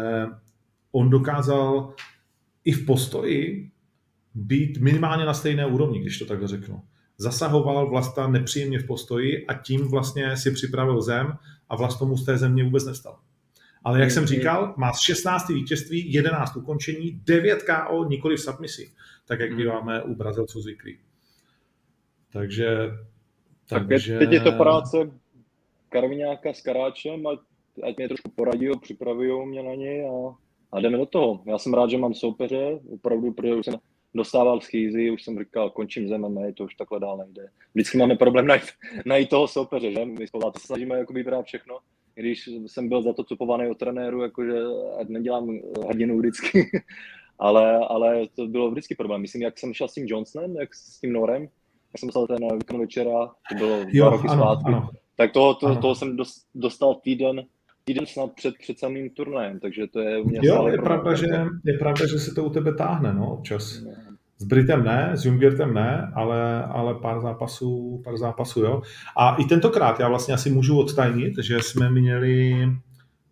[0.92, 1.94] on dokázal
[2.64, 3.70] i v postoji
[4.34, 6.82] být minimálně na stejné úrovni, když to takhle řeknu.
[7.18, 11.32] Zasahoval Vlasta nepříjemně v postoji a tím vlastně si připravil zem
[11.68, 13.18] a Vlast tomu z té země vůbec nestal.
[13.88, 15.48] Ale jak jsem říkal, má 16.
[15.48, 18.90] vítězství, 11 ukončení, 9 KO, nikoli v submisi,
[19.26, 19.58] tak jak hmm.
[19.58, 20.98] býváme u Brazilců zvyklí.
[22.32, 22.90] Takže...
[23.68, 24.18] Tak takže...
[24.18, 24.96] teď je to práce
[25.88, 27.38] Karviňáka s Karáčem, ať,
[27.88, 30.36] ať mě trošku poradí, připraví mě na něj a,
[30.72, 31.42] a jdeme do toho.
[31.46, 33.74] Já jsem rád, že mám soupeře, opravdu, protože už jsem
[34.14, 37.48] dostával schýzy, už jsem říkal, končím zem MMA, to už takhle dál nejde.
[37.74, 38.64] Vždycky máme problém najít,
[39.06, 40.04] najít toho soupeře, že?
[40.04, 41.78] My se snažíme jako vybrat všechno,
[42.18, 44.54] když jsem byl za to cupovaný od trenéru, jakože
[45.08, 46.70] nedělám hrdinu vždycky,
[47.38, 49.20] ale, ale to bylo vždycky problém.
[49.20, 52.58] Myslím, jak jsem šel s tím Johnsonem, jak s tím Norem, jak jsem dostal ten
[52.58, 54.90] výkon večera, to bylo jo, dva roky ano, zpátky, ano.
[55.16, 56.16] tak toho, to, toho jsem
[56.54, 57.42] dostal týden,
[57.84, 61.26] týden snad před, před samým turnajem, takže to je u mě Jo, je pravda, že,
[61.64, 63.80] je pravda, že se to u tebe táhne, no, občas.
[63.80, 64.07] No.
[64.38, 68.82] S Britem ne, s Jungertem ne, ale, ale pár zápasů, pár zápasů, jo.
[69.16, 72.66] A i tentokrát já vlastně asi můžu odtajnit, že jsme měli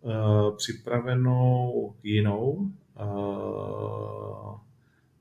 [0.01, 4.57] uh, připravenou jinou uh,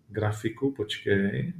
[0.08, 1.52] grafiku, počkej,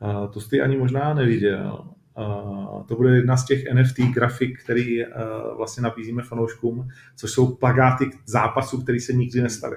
[0.00, 1.84] uh, to jsi ani možná neviděl.
[2.18, 5.12] Uh, to bude jedna z těch NFT grafik, který uh,
[5.56, 9.76] vlastně nabízíme fanouškům, což jsou plagáty zápasů, které se nikdy nestaly.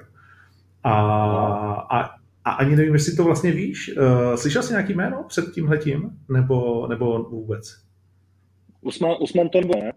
[0.82, 0.92] A,
[1.90, 3.96] a a ani nevím, jestli to vlastně víš.
[3.96, 6.10] Uh, slyšel jsi nějaký jméno před tímhletím?
[6.28, 7.76] Nebo, nebo vůbec?
[8.80, 9.92] Usman, Usman to nebude, ne?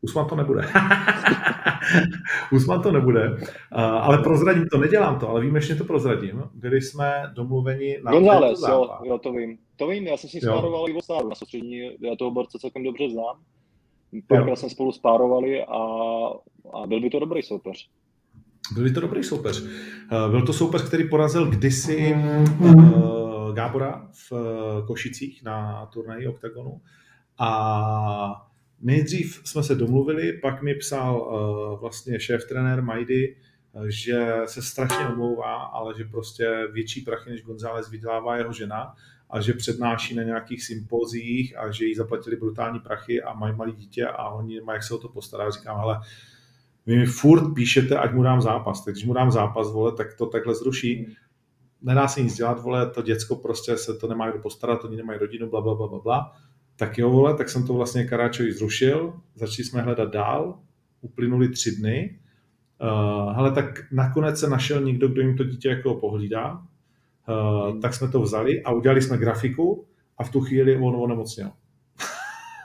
[0.00, 0.62] Usman to nebude.
[2.52, 3.30] Usman to nebude.
[3.30, 3.38] Uh,
[3.80, 6.42] ale prozradím to, nedělám to, ale výjimečně to prozradím.
[6.54, 9.58] Byli jsme domluveni na González, jo, jo, to vím.
[9.76, 12.58] To vím, já jsem s ním spároval i v Ostáru na soustřední, já toho borce
[12.58, 13.36] celkem dobře znám.
[14.26, 15.78] Párkrát jsme spolu spárovali a,
[16.72, 17.90] a byl by to dobrý soupeř.
[18.72, 19.64] Byl to dobrý soupeř.
[19.64, 22.14] Eh, byl to soupeř, který porazil kdysi
[22.58, 26.80] uh, Gábora v uh, Košicích na turnaji OKTAGONu.
[27.38, 28.48] A
[28.80, 33.36] nejdřív jsme se domluvili, pak mi psal vlastně šéf trenér Majdy,
[33.88, 38.94] že se strašně omlouvá, ale že prostě větší prachy než González vydělává jeho žena
[39.30, 43.72] a že přednáší na nějakých sympozích a že jí zaplatili brutální prachy a mají malé
[43.72, 45.50] dítě a oni mají jak se o to postará.
[45.50, 46.00] Říkám, ale
[46.86, 48.84] vy mi furt píšete, ať mu dám zápas.
[48.84, 51.06] Tak když mu dám zápas, vole, tak to takhle zruší.
[51.82, 55.18] nedá se nic dělat, vole, to děcko prostě se to nemá kdo postarat, oni nemají
[55.18, 56.32] rodinu, bla, bla, bla, bla, bla.
[56.76, 60.58] Tak jo, vole, tak jsem to vlastně Karáčovi zrušil, začali jsme hledat dál,
[61.00, 62.18] uplynuli tři dny,
[62.82, 66.62] uh, hele, tak nakonec se našel někdo, kdo jim to dítě jako pohlídá,
[67.28, 69.86] uh, tak jsme to vzali a udělali jsme grafiku
[70.18, 71.50] a v tu chvíli on onemocněl.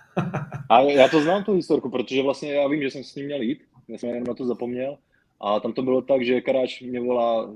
[0.69, 3.41] a já to znám, tu historku, protože vlastně já vím, že jsem s ním měl
[3.41, 4.97] jít, já jsem jenom na to zapomněl,
[5.41, 7.53] a tam to bylo tak, že Karáč mě volá,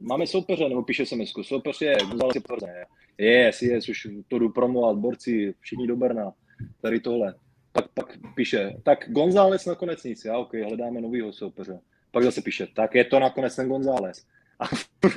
[0.00, 2.72] máme soupeře, nebo píše misku, soupeř je, González je potvrzený.
[3.18, 6.32] Yes, yes, už to jdu promovat, borci, všichni do Brna,
[6.80, 7.34] tady tohle.
[7.72, 11.80] Pak, pak píše, tak González nakonec nic, já ok, hledáme novýho soupeře.
[12.10, 14.26] Pak zase píše, tak je to nakonec ten González.
[14.58, 14.64] A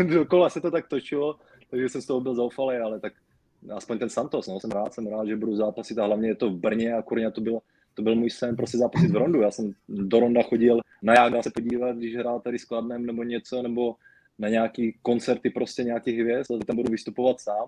[0.03, 3.13] dokola se to tak točilo, takže jsem z toho byl zoufalý, ale tak
[3.75, 6.49] aspoň ten Santos, no, jsem rád, jsem rád, že budu zápasit a hlavně je to
[6.49, 7.61] v Brně a kurně to bylo,
[7.97, 9.41] to byl můj sen prostě zápasit v Rondu.
[9.41, 13.23] Já jsem do Ronda chodil na Jága se podívat, když hrál tady s Kladnem nebo
[13.23, 13.95] něco, nebo
[14.39, 17.67] na nějaký koncerty prostě nějakých hvězd, ale tam budu vystupovat sám.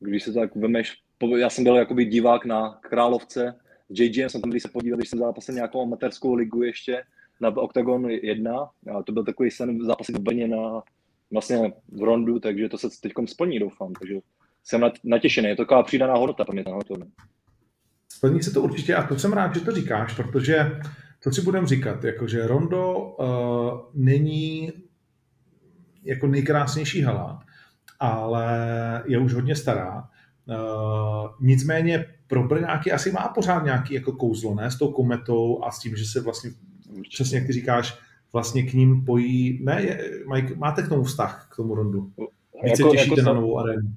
[0.00, 0.98] Když se to tak vemeš,
[1.36, 3.54] já jsem byl jakoby divák na Královce,
[3.88, 7.02] JGM jsem tam když se podíval, když jsem zápasil nějakou amatérskou ligu ještě
[7.40, 8.58] na Octagon 1,
[8.96, 10.82] a to byl takový sen zápasit v Brně na
[11.30, 14.14] vlastně v Rondu, takže to se teď splní, doufám, takže
[14.64, 16.74] jsem natěšený, je to taková přidaná hodnota pro mě ten
[18.24, 20.80] Splní se to určitě a to jsem rád, že to říkáš, protože
[21.20, 23.26] co si budeme říkat, jakože Rondo uh,
[23.94, 24.72] není
[26.04, 27.42] jako nejkrásnější hala,
[28.00, 28.46] ale
[29.06, 30.08] je už hodně stará.
[30.46, 34.70] Uh, nicméně pro Brňáky asi má pořád nějaký jako kouzlo, ne?
[34.70, 36.50] S tou kometou a s tím, že se vlastně,
[37.10, 37.98] přesně jak ty říkáš,
[38.32, 42.12] vlastně k ním pojí, ne, je, maj, máte k tomu vztah, k tomu rondu?
[42.64, 43.88] Více jako, těšíte jako na novou arénu?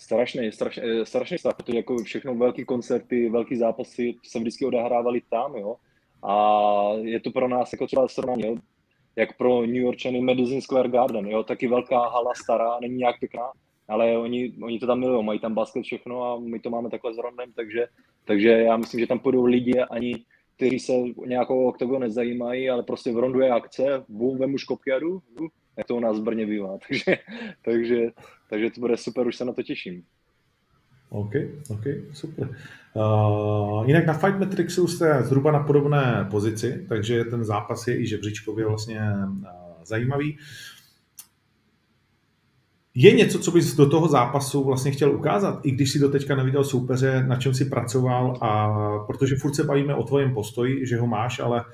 [0.00, 5.20] Strašný, strašný, eh, strašný vztah, protože jako všechno velké koncerty, velké zápasy se vždycky odehrávali
[5.30, 5.76] tam, jo.
[6.22, 6.34] A
[7.02, 8.56] je to pro nás jako třeba srovnání,
[9.16, 13.52] jak pro New Yorkčany Madison Square Garden, jo, taky velká hala, stará, není nějak pěkná,
[13.88, 17.14] ale oni, oni to tam milují, mají tam basket všechno a my to máme takhle
[17.14, 17.86] s Rondem, takže,
[18.24, 20.24] takže já myslím, že tam půjdou lidi ani
[20.60, 20.92] kteří se
[21.26, 25.48] nějakou oktago nezajímají, ale prostě v rondu je akce, bum, vemu škopky a jdu, jdu,
[25.80, 26.78] jak to u nás v Brně bývá.
[26.88, 27.18] Takže,
[27.64, 28.06] takže,
[28.50, 30.02] takže to bude super, už se na to těším.
[31.08, 31.32] OK,
[31.70, 32.48] OK, super.
[32.94, 38.06] Uh, jinak na Fight Matrixu jste zhruba na podobné pozici, takže ten zápas je i
[38.06, 39.44] žebříčkově vlastně uh,
[39.84, 40.38] zajímavý.
[42.94, 46.64] Je něco, co bys do toho zápasu vlastně chtěl ukázat, i když si doteďka neviděl
[46.64, 48.68] soupeře, na čem si pracoval a
[49.06, 51.64] protože furt se bavíme o tvojím postoji, že ho máš, ale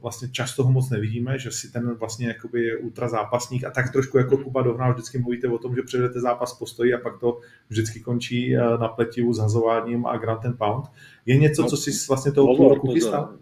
[0.00, 4.18] vlastně často ho moc nevidíme, že si ten vlastně jakoby ultra zápasník a tak trošku
[4.18, 8.00] jako Kuba Dohnal vždycky mluvíte o tom, že předvedete zápas postoji a pak to vždycky
[8.00, 10.84] končí uh, na pletivu zhazováním a Grand and Pound.
[11.26, 13.38] Je něco, co si vlastně toho půl roku chystal?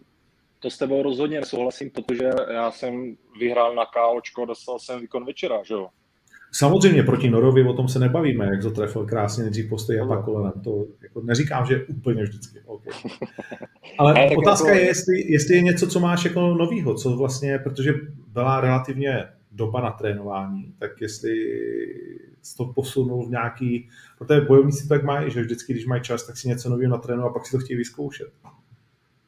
[0.58, 5.62] To s tebou rozhodně souhlasím, protože já jsem vyhrál na KOčko, dostal jsem výkon večera,
[5.62, 5.88] že jo?
[6.52, 10.24] Samozřejmě proti Norovi o tom se nebavíme, jak to trefil krásně nejdřív postoj a pak
[10.24, 10.52] kolenem.
[10.64, 12.60] To jako neříkám, že úplně vždycky.
[12.66, 12.92] Okay.
[13.98, 17.94] Ale otázka je, jestli, jestli je něco, co máš jako novýho, co vlastně, protože
[18.32, 21.34] byla relativně doba na trénování, tak jestli
[22.56, 26.48] to posunul v nějaký, protože bojovníci tak mají, že vždycky, když mají čas, tak si
[26.48, 28.28] něco nového natrénují a pak si to chtějí vyzkoušet.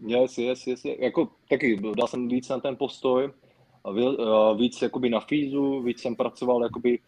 [0.07, 0.83] Yes, yes, yes.
[0.99, 3.31] Jako taky dal jsem víc na ten postoj,
[4.57, 6.99] víc jakoby na fízu, víc jsem pracoval jakoby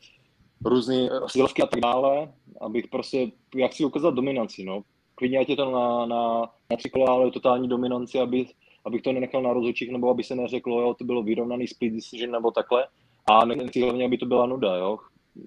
[0.65, 4.83] různé silovky a tak dále, abych prostě, jak si ukázat dominanci, no.
[5.15, 8.47] Klidně ať je to na, na, na tři kola, ale totální dominanci, aby,
[8.85, 12.31] abych to nenechal na rozhodčích, nebo aby se neřeklo, jo, to bylo vyrovnaný split decision
[12.31, 12.87] nebo takhle.
[13.31, 14.99] A nechci hlavně, aby to byla nuda, jo.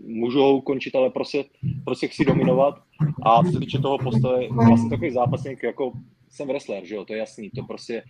[0.06, 1.46] Můžu ho ukončit, ale prostě,
[1.86, 2.76] prostě chci dominovat.
[3.24, 5.92] A co se týče toho postoje, vlastně takový zápasník, jako
[6.30, 8.04] jsem wrestler, že jo, to je jasný, to prostě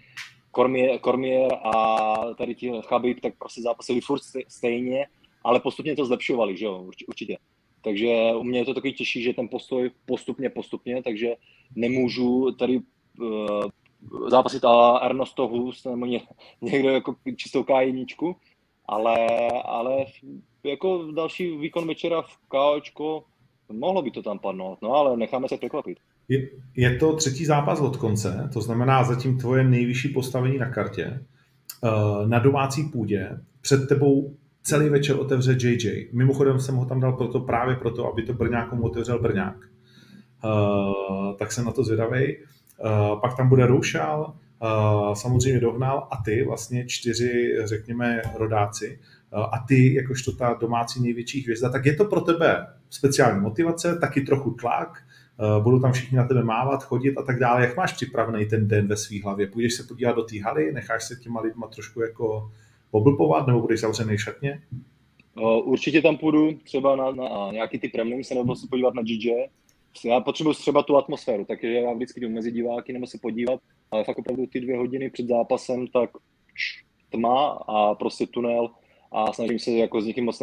[0.56, 5.08] Cormier, Cormier a tady ti Chabib, tak prostě zápasili furt stejně,
[5.44, 7.38] ale postupně to zlepšovali, že jo, určitě.
[7.82, 11.36] Takže u mě je to takový těžší, že ten postoj postupně, postupně, takže
[11.76, 12.80] nemůžu tady
[13.20, 13.64] uh,
[14.28, 16.22] zápasit a Ernesto Hus nebo ně,
[16.62, 18.36] někdo jako čistou K1,
[18.86, 19.28] ale,
[19.66, 20.06] ale
[20.64, 23.24] jako další výkon večera v KOčko,
[23.72, 25.98] mohlo by to tam padnout, no ale necháme se překvapit.
[26.28, 31.20] Je, je to třetí zápas od konce, to znamená zatím tvoje nejvyšší postavení na kartě.
[31.84, 33.30] Eh, na domácí půdě
[33.62, 36.10] před tebou celý večer otevře JJ.
[36.14, 39.58] Mimochodem jsem ho tam dal proto, právě proto, aby to Brňákům otevřel Brňák.
[40.46, 42.38] Uh, tak jsem na to zvědavý.
[42.38, 44.34] Uh, pak tam bude Roušal,
[45.14, 49.00] samozřejmě Dohnal a ty, vlastně čtyři, řekněme, rodáci.
[49.32, 54.22] A ty, jakožto ta domácí největší hvězda, tak je to pro tebe speciální motivace, taky
[54.22, 55.15] trochu tlak, Eh,
[55.64, 57.62] budou tam všichni na tebe mávat, chodit a tak dále.
[57.62, 59.48] Jak máš připravený ten den ve své hlavě?
[59.48, 62.52] Půjdeš se podívat do té haly, necháš se těma lidma trošku jako
[62.92, 64.62] poblpovat, nebo budeš zavřený šatně?
[65.64, 69.32] Určitě tam půjdu třeba na, na nějaký ty premium se nebo se podívat na GJ.
[70.06, 73.60] Já potřebuji třeba tu atmosféru, takže já vždycky jdu mezi diváky nebo se podívat,
[73.92, 76.10] ale fakt opravdu ty dvě hodiny před zápasem, tak
[77.10, 78.70] tma a prostě tunel
[79.12, 80.42] a snažím se jako s někým moc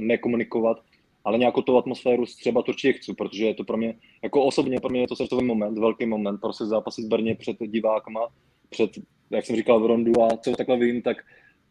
[0.00, 0.80] nekomunikovat,
[1.28, 4.90] ale nějakou tu atmosféru třeba to chci, protože je to pro mě, jako osobně pro
[4.90, 8.20] mě je to srdcový moment, velký moment, prostě zápasit v Brně před divákama,
[8.70, 8.90] před,
[9.30, 11.16] jak jsem říkal, v Rondu a co takhle vím, tak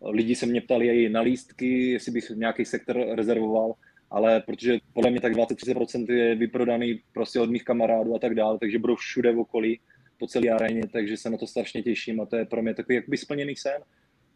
[0.01, 3.73] lidi se mě ptali i na lístky, jestli bych nějaký sektor rezervoval,
[4.11, 8.59] ale protože podle mě tak 20-30% je vyprodaný prostě od mých kamarádů a tak dále,
[8.59, 9.79] takže budou všude v okolí,
[10.19, 12.95] po celé aréně, takže se na to strašně těším a to je pro mě takový
[12.95, 13.81] jakoby splněný sen.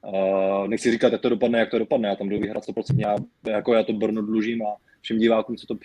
[0.01, 3.15] Uh, nechci říkat, jak to dopadne, jak to dopadne, já tam jdu vyhrát 100%, já,
[3.51, 5.75] jako já to Brno dlužím a všem divákům, co, to,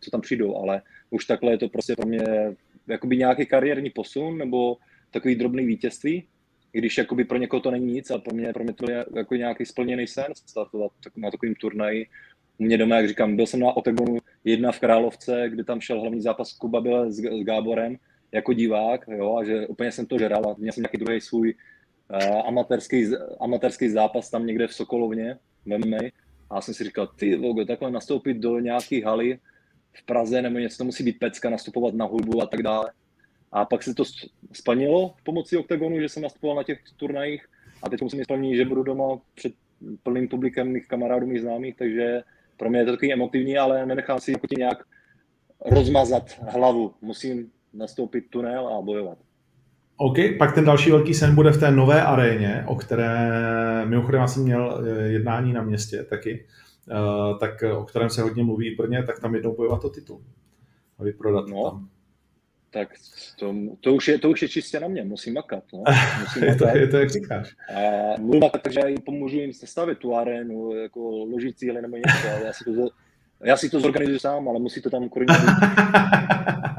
[0.00, 2.24] co tam přijdou, ale už takhle je to prostě pro mě
[2.88, 4.76] jakoby nějaký kariérní posun nebo
[5.10, 6.26] takový drobný vítězství,
[6.72, 9.34] když jakoby pro někoho to není nic a pro mě, pro mě to je jako
[9.34, 12.06] nějaký splněný sen startovat na takovým turnaji.
[12.58, 16.00] U mě doma, jak říkám, byl jsem na Otegonu jedna v Královce, kde tam šel
[16.00, 17.96] hlavní zápas Kuba byl s, s Gáborem
[18.32, 21.54] jako divák, jo, a že úplně jsem to žeral a měl jsem nějaký druhý svůj
[22.08, 23.06] uh, amatérský,
[23.40, 25.98] amatérský zápas tam někde v Sokolovně, ve MMA,
[26.52, 29.38] a já jsem si říkal, ty logo, takhle nastoupit do nějaké haly
[29.92, 32.92] v Praze nebo něco, to musí být pecka, nastupovat na hudbu a tak dále.
[33.52, 34.04] A pak se to
[34.52, 37.46] splnilo pomocí OKTAGONu, že jsem nastupoval na těch turnajích
[37.82, 39.52] a teď musím splnit, že budu doma před
[40.02, 42.22] plným publikem mých kamarádů, mých známých, takže
[42.56, 44.84] pro mě je to takový emotivní, ale nenechám si jako nějak
[45.60, 46.94] rozmazat hlavu.
[47.00, 49.18] Musím nastoupit tunel a bojovat.
[50.02, 53.30] OK, pak ten další velký sen bude v té nové aréně, o které
[53.84, 56.46] mimochodem já jsem měl eh, jednání na městě taky,
[56.90, 60.22] uh, tak o kterém se hodně mluví v Brně, tak tam jednou bojovat o titul.
[60.98, 61.70] A vyprodat no.
[61.70, 61.88] tam.
[62.70, 62.88] Tak
[63.38, 65.64] to, to, už je, to už je čistě na mě, musím makat.
[65.72, 65.82] No.
[66.20, 66.60] Musím makat.
[66.60, 67.56] je, to, je to, jak říkáš.
[67.76, 71.96] A budu makat, takže já jim pomůžu jim sestavit tu arénu, jako ložit cíle nebo
[71.96, 72.88] něco, ale já si to,
[73.44, 75.56] já si to zorganizuju sám, ale musí to tam koordinovat.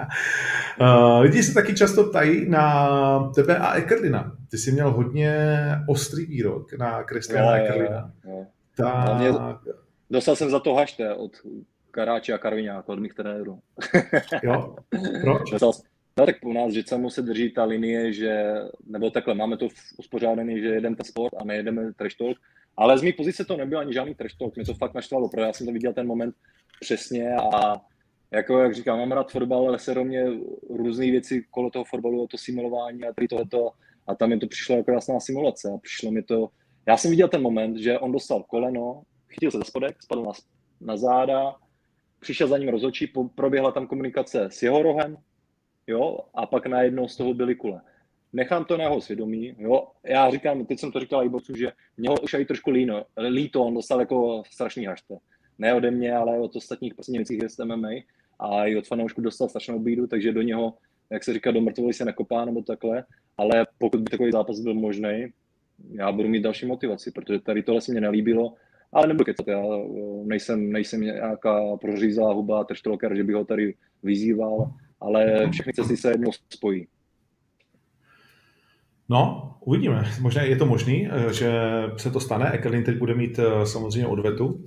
[0.81, 4.37] uh, lidi se taky často ptají na tebe a Ekerlina.
[4.51, 5.35] Ty jsi měl hodně
[5.87, 8.11] ostrý výrok na Kristiana Ekerlina.
[8.77, 9.17] Tak...
[9.17, 9.29] Mě,
[10.09, 11.31] dostal jsem za to hašte od
[11.91, 13.59] Karáče a Karviňáka, od mých trenérů.
[14.43, 14.75] jo?
[15.21, 15.51] Proč?
[16.17, 18.53] No tak u nás Žicemu se drží ta linie, že,
[18.85, 22.37] nebo takhle, máme to uspořádaný, že jedeme ten sport a nejedeme trash talk,
[22.77, 25.45] ale z mé pozice to nebyl ani žádný trash talk, mě to fakt naštvalo, protože
[25.45, 26.35] já jsem to viděl ten moment
[26.79, 27.81] přesně a
[28.33, 30.25] jako jak říkám, mám rád fotbal, ale se mě
[30.69, 33.71] různé věci kolo toho fotbalu, to simulování a tady tohleto
[34.07, 36.49] a tam mi to přišlo jako jasná simulace a přišlo mi to,
[36.87, 40.31] já jsem viděl ten moment, že on dostal koleno, chytil se za spodek, spadl na,
[40.81, 41.55] na záda,
[42.19, 45.17] přišel za ním rozhodčí, proběhla tam komunikace s jeho rohem,
[45.87, 47.81] jo, a pak najednou z toho byly kule
[48.33, 49.55] nechám to na jeho svědomí.
[49.57, 49.87] Jo.
[50.03, 53.05] Já říkám, teď jsem to říkal i bocu, že mě ho už aj trošku líno,
[53.29, 55.17] líto, on dostal jako strašný hašte.
[55.57, 57.89] Ne ode mě, ale od ostatních prostě německých hvězd MMA
[58.39, 60.73] a i od fanoušku dostal strašnou bídu, takže do něho,
[61.09, 63.03] jak se říká, do mrtvoly se nekopá nebo takhle,
[63.37, 65.27] ale pokud by takový zápas byl možný,
[65.91, 68.53] já budu mít další motivaci, protože tady tohle se mě nelíbilo,
[68.93, 69.63] ale nebudu kecat, já
[70.23, 76.11] nejsem, nejsem nějaká prořízlá huba, treštolker, že bych ho tady vyzýval, ale všechny cesty se
[76.11, 76.87] jednou spojí.
[79.09, 80.03] No, uvidíme.
[80.21, 81.51] Možná je to možný, eh, že
[81.97, 82.51] se to stane.
[82.51, 84.65] Ekelin teď bude mít eh, samozřejmě odvetu,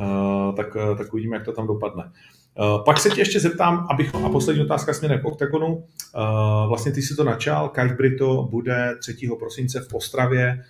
[0.00, 2.12] eh, tak, tak uvidíme, jak to tam dopadne.
[2.84, 5.84] Pak se tě ještě zeptám, abych, a poslední otázka směrem k OKTAGONu.
[6.68, 9.14] Vlastně ty si to načal, Kaj Brito bude 3.
[9.38, 10.64] prosince v Ostravě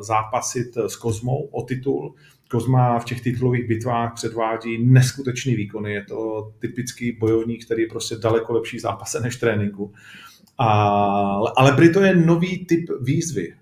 [0.00, 2.14] zápasit s Kozmou o titul.
[2.50, 5.92] Kozma v těch titulových bitvách předvádí neskutečný výkony.
[5.92, 9.92] Je to typický bojovník, který je prostě daleko lepší zápase než tréninku.
[10.58, 13.54] Ale, ale Brito je nový typ výzvy.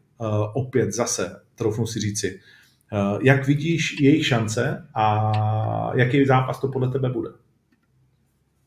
[0.54, 2.40] Opět zase, troufnu si říci.
[2.96, 5.32] Uh, jak vidíš jejich šance a
[5.96, 7.30] jaký zápas to podle tebe bude?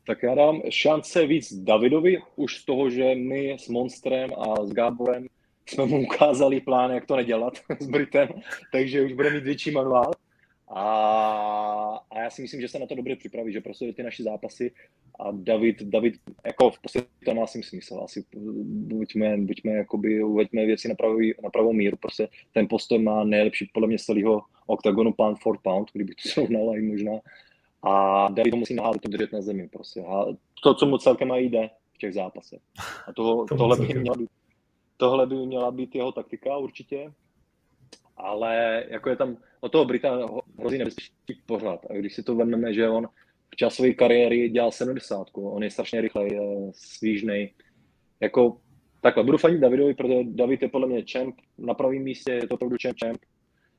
[0.06, 4.72] Tak já dám šance víc Davidovi, už z toho, že my s Monstrem a s
[4.72, 5.26] Gáborem
[5.66, 8.28] jsme mu ukázali plán, jak to nedělat s Britem,
[8.72, 10.12] takže už bude mít větší manuál.
[10.70, 14.22] A, a já si myslím, že se na to dobře připraví, že prostě ty naše
[14.22, 14.72] zápasy
[15.20, 16.14] a David, David
[16.46, 18.00] jako v podstatě to má asi smysl.
[18.04, 18.24] Asi
[18.64, 21.96] buďme, buďme jakoby, uveďme věci na, pravý, na pravou míru.
[21.96, 26.28] Prostě ten postoj má nejlepší podle mě z celého oktagonu pound for pound, kdybych to
[26.28, 27.12] srovnal i možná.
[27.82, 29.68] A David to musí nahálit to držet na zemi.
[29.68, 30.00] Prostě.
[30.00, 30.24] A
[30.62, 32.60] to, co mu celkem jde v těch zápasech.
[33.06, 34.30] A toho, to tohle, by měla být,
[34.96, 37.12] tohle by měla být jeho taktika určitě.
[38.16, 40.18] Ale jako je tam, od toho Brita
[40.60, 41.12] hrozí nebezpečí
[41.46, 41.86] pořád.
[41.90, 43.08] A když si to vezmeme, že on
[43.52, 45.26] v časové kariéry dělal 70.
[45.34, 46.40] On je strašně rychlej,
[46.72, 47.52] svížnej.
[48.20, 48.56] Jako,
[49.00, 52.54] takhle, budu fanit Davidovi, protože David je podle mě champ na pravém místě, je to
[52.54, 53.18] opravdu champ, champ.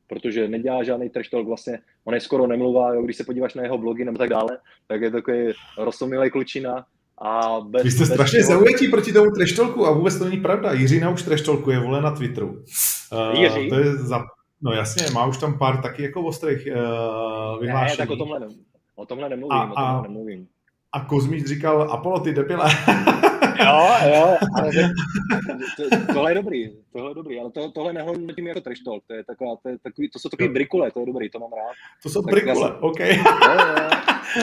[0.08, 3.64] protože nedělá žádný trash talk, vlastně on je skoro nemluvá, jo, když se podíváš na
[3.64, 4.58] jeho blogy nebo tak dále,
[4.88, 6.86] tak je takový rostomilý klučina,
[7.24, 10.38] a bez, Vy jste bez strašně toho- zaujatí proti tomu treštolku a vůbec to není
[10.38, 10.74] pravda.
[10.74, 12.48] Jiřina už treštolkuje, vole, na Twitteru.
[12.50, 13.70] Uh, Jiří?
[13.70, 14.24] to je za...
[14.62, 17.98] No jasně, má už tam pár taky jako ostrých uh, Ne, vyhlášení.
[17.98, 18.48] tak o tomhle, ne,
[18.96, 20.48] o tomhle nemluvím, A- o tomhle a- nemluvím.
[20.94, 22.70] A Kozmíč říkal, Apollo, ty debile.
[23.66, 24.72] Jo, jo, ale
[25.78, 29.04] to, to, tohle je dobrý, tohle je dobrý, ale to, tohle nehodnotím jako trash talk,
[29.08, 31.50] to, je taková, to, je takový, to jsou takový brikule, to je dobrý, to mám
[31.54, 31.72] rád.
[32.04, 33.00] to jsou Tak brikule, já OK.
[33.00, 33.90] Jo, jo,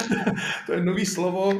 [0.67, 1.53] to je nový slovo.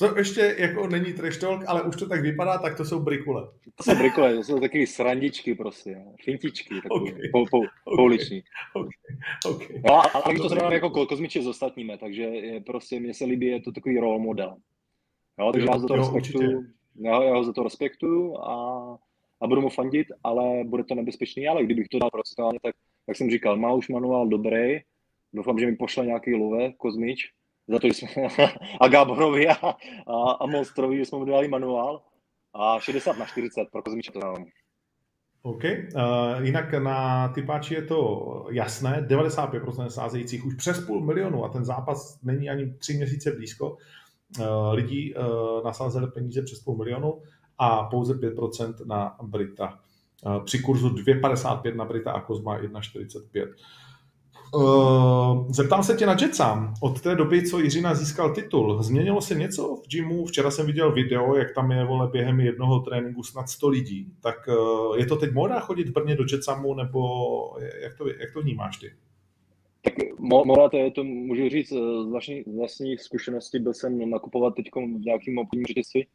[0.00, 3.48] Co ještě jako není trash talk, ale už to tak vypadá, tak to jsou brikule.
[3.74, 7.28] to jsou brikule, to jsou takový srandičky prostě, fintičky, takový, Okay.
[7.32, 7.64] pou, pou,
[7.96, 8.42] pouliční.
[9.86, 13.24] No, ale když to zrovna jako ko- kozmiče s ostatními, takže je prostě, mně se
[13.24, 14.56] líbí, je to takový role model.
[15.40, 16.64] Jo, takže Jo, já za to jo, respektuju,
[17.00, 18.98] já, já ho za to respektuju a,
[19.40, 22.74] a budu mu fandit, ale bude to nebezpečný, ale kdybych to dal procesálně, tak
[23.08, 24.78] jak jsem říkal, má už manuál dobrý,
[25.32, 27.30] doufám, že mi pošle nějaký love, kozmič,
[27.70, 28.08] za to, že jsme,
[28.80, 29.54] a Gáborovi a,
[30.06, 32.02] a, a Monstrovi, že jsme mu dali manuál,
[32.54, 34.44] a 60 na 40 pro kozmiče to dám.
[35.42, 35.62] OK.
[35.64, 41.64] Uh, jinak na typáči je to jasné, 95% sázejících už přes půl milionu a ten
[41.64, 43.76] zápas není ani tři měsíce blízko.
[44.38, 47.22] Uh, lidí uh, nasázeli peníze přes půl milionu
[47.58, 49.78] a pouze 5% na Brita.
[50.26, 53.54] Uh, při kurzu 2,55 na Brita a Kozma 1,45.
[54.54, 56.74] Uh, zeptám se tě na Jet sám.
[56.82, 60.26] Od té doby, co Jiřina získal titul, změnilo se něco v gymu?
[60.26, 64.12] Včera jsem viděl video, jak tam je vole, během jednoho tréninku snad 100 lidí.
[64.22, 67.00] Tak uh, je to teď móda chodit v Brně do Jet samu, nebo
[67.82, 68.92] jak to, jak to vnímáš ty?
[69.82, 74.10] Tak mo- Mora, to, je, to můžu říct eh, z vlastní, vlastní zkušenosti, byl jsem
[74.10, 76.06] nakupovat teď v nějakým obchodním řetězci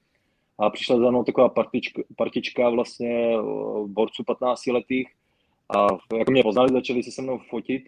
[0.60, 3.34] a přišla za mnou taková partička, partička vlastně
[3.88, 5.08] borců 15 letých
[5.78, 7.84] a jako mě poznali, začali se se mnou fotit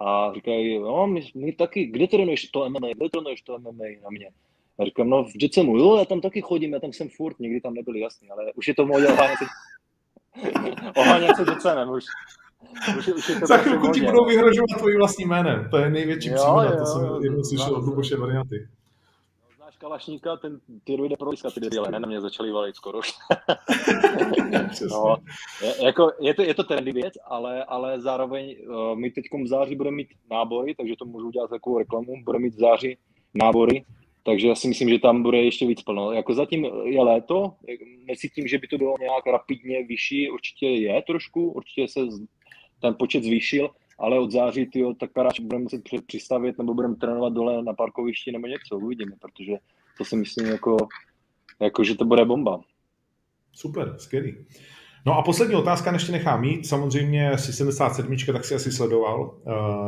[0.00, 4.10] a říkají, no my, my taky, kde trénuješ to MMA, kde trénuješ to MMA na
[4.10, 4.30] mě?
[4.78, 7.60] A říkám, no v Jetsemu, jo, já tam taky chodím, já tam jsem furt, nikdy
[7.60, 9.44] tam nebyli jasný, ale už je to modě ohánět se,
[10.96, 11.42] ohánět se
[11.90, 12.04] už,
[12.98, 14.24] už, už je to Za prostě chvilku ti budou no.
[14.24, 15.68] vyhrožovat tvojím vlastním jménem.
[15.70, 17.02] To je největší příhoda, to jsem
[17.42, 18.68] z- slyšel od Luboše varianty.
[19.78, 23.00] Kalašníka, ten ty dojde pro liska, ty debile, ne na mě začali valit skoro.
[24.90, 25.16] No,
[25.62, 29.46] je, jako, je, to, je to trendy věc, ale, ale zároveň uh, my teď v
[29.46, 32.96] září budeme mít nábory, takže to můžu udělat takovou reklamu, budeme mít v září
[33.34, 33.84] nábory,
[34.22, 36.12] takže já si myslím, že tam bude ještě víc plno.
[36.12, 37.54] Jako zatím je léto,
[38.04, 42.00] necítím, že by to bylo nějak rapidně vyšší, určitě je trošku, určitě se
[42.80, 46.96] ten počet zvýšil, ale od září tyjo, tak karáč budeme muset při- přistavit nebo budeme
[46.96, 49.52] trénovat dole na parkovišti nebo něco, uvidíme, protože
[49.98, 50.76] to si myslím jako,
[51.60, 52.60] jako že to bude bomba.
[53.52, 54.36] Super, skvělý.
[55.06, 56.66] No a poslední otázka, než tě nechám mít.
[56.66, 59.38] Samozřejmě si 77, tak si asi sledoval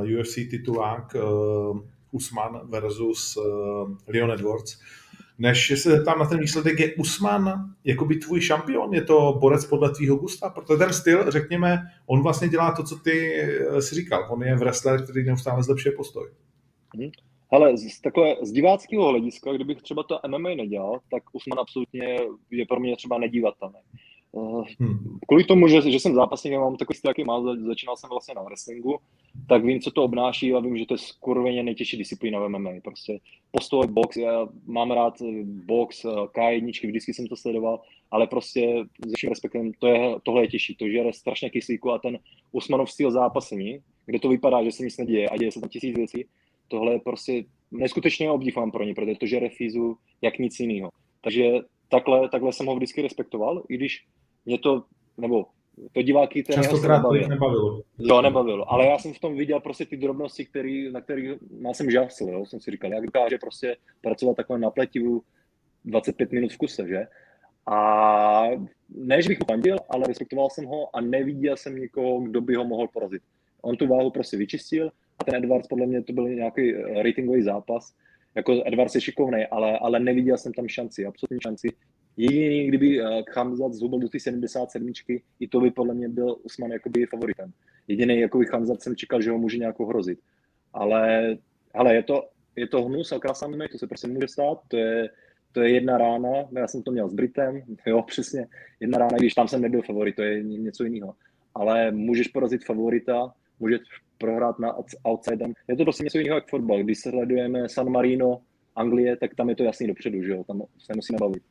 [0.04, 1.80] uh, UFC titulák uh,
[2.12, 3.44] Usman versus uh,
[4.08, 4.80] Leon Edwards.
[5.40, 8.94] Než se zeptám na ten výsledek, je Usman jakoby tvůj šampion?
[8.94, 10.50] Je to borec podle tvýho gusta?
[10.50, 14.26] Protože ten styl, řekněme, on vlastně dělá to, co ty eh, si říkal.
[14.30, 16.30] On je wrestler, který neustále zlepšuje postoj.
[17.50, 22.18] Ale z, takhle, z diváckého hlediska, kdybych třeba to MMA nedělal, tak Usman absolutně
[22.50, 23.78] je pro mě třeba nedívatelný.
[23.94, 24.09] Uh,
[24.80, 25.18] Hmm.
[25.28, 28.34] kvůli tomu, že, že jsem zápasník mám takový styl, jaký má, za- začínal jsem vlastně
[28.34, 28.98] na wrestlingu,
[29.48, 32.70] tak vím, co to obnáší a vím, že to je skurveně nejtěžší disciplína v MMA.
[32.84, 33.18] Prostě
[33.50, 38.84] postoj, box, já mám rád eh, box, eh, K1, vždycky jsem to sledoval, ale prostě
[39.08, 42.18] se vším respektem, to je, tohle je těžší, to žere strašně kyslíku a ten
[42.52, 45.96] Usmanov styl zápasení, kde to vypadá, že se nic neděje a děje se tam tisíc
[45.96, 46.24] věcí,
[46.68, 50.90] tohle je prostě neskutečně obdiv mám pro ně, protože to žere fízu jak nic jiného.
[51.20, 51.52] Takže
[51.88, 54.04] takhle, takhle jsem ho vždycky respektoval, i když
[54.50, 54.84] mě to,
[55.18, 55.46] nebo
[55.92, 57.82] to diváky ten Častokrát to jich nebavilo.
[57.98, 61.30] Jo, nebavilo, ale já jsem v tom viděl prostě ty drobnosti, který, na kterých
[61.60, 65.22] já jsem žasl, jo, jsem si říkal, jak dokáže prostě pracovat takhle na pletivu
[65.84, 67.06] 25 minut v kuse, že?
[67.66, 68.48] A
[68.88, 72.54] ne, že bych mu fandil, ale respektoval jsem ho a neviděl jsem nikoho, kdo by
[72.54, 73.22] ho mohl porazit.
[73.62, 77.42] On tu váhu prostě vyčistil a ten Edwards podle mě to byl nějaký eh, ratingový
[77.42, 77.94] zápas.
[78.34, 81.68] Jako Edwards je šikovný, ale, ale neviděl jsem tam šanci, absolutní šanci.
[82.20, 84.92] Jediný, kdyby uh, Khamzat zhubil do ty 77,
[85.40, 87.52] i to by podle mě byl Usman jakoby favoritem.
[87.88, 90.18] Jediný jakoby Khamzat jsem čekal, že ho může nějak ohrozit.
[90.72, 91.36] Ale,
[91.74, 95.10] ale je to, je to hnus a krása to se prostě může stát, to je,
[95.52, 98.46] to je jedna rána, já jsem to měl s Britem, jo, přesně,
[98.80, 101.14] jedna rána, když tam jsem nebyl favorit, to je něco jiného.
[101.54, 103.80] Ale můžeš porazit favorita, můžeš
[104.18, 105.52] prohrát na outsidem.
[105.68, 106.82] Je to prostě něco jiného jak fotbal.
[106.82, 108.40] Když sledujeme San Marino,
[108.76, 111.42] Anglie, tak tam je to jasný dopředu, že jo, tam se musíme bavit.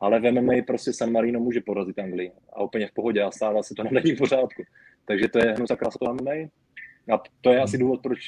[0.00, 3.62] Ale v MMA prostě San Marino může porazit Anglii a úplně v pohodě a stává
[3.62, 4.62] se to na denním pořádku.
[5.06, 6.32] Takže to je hnus a krása to MMA.
[7.14, 8.18] A to je asi důvod, proč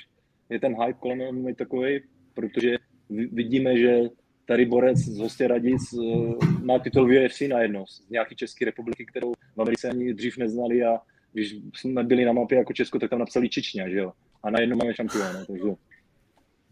[0.51, 2.01] je ten hype kolem MMA takový,
[2.35, 2.77] protože
[3.11, 4.01] vidíme, že
[4.47, 9.07] tady borec z Hostě Radic eh, má titul v UFC najednou, z nějaký České republiky,
[9.07, 10.99] kterou v Americe ani dřív neznali a
[11.33, 14.13] když jsme byli na mapě jako Česko, tak tam napsali Čečně, že jo?
[14.43, 15.63] A najednou máme šampiona, takže,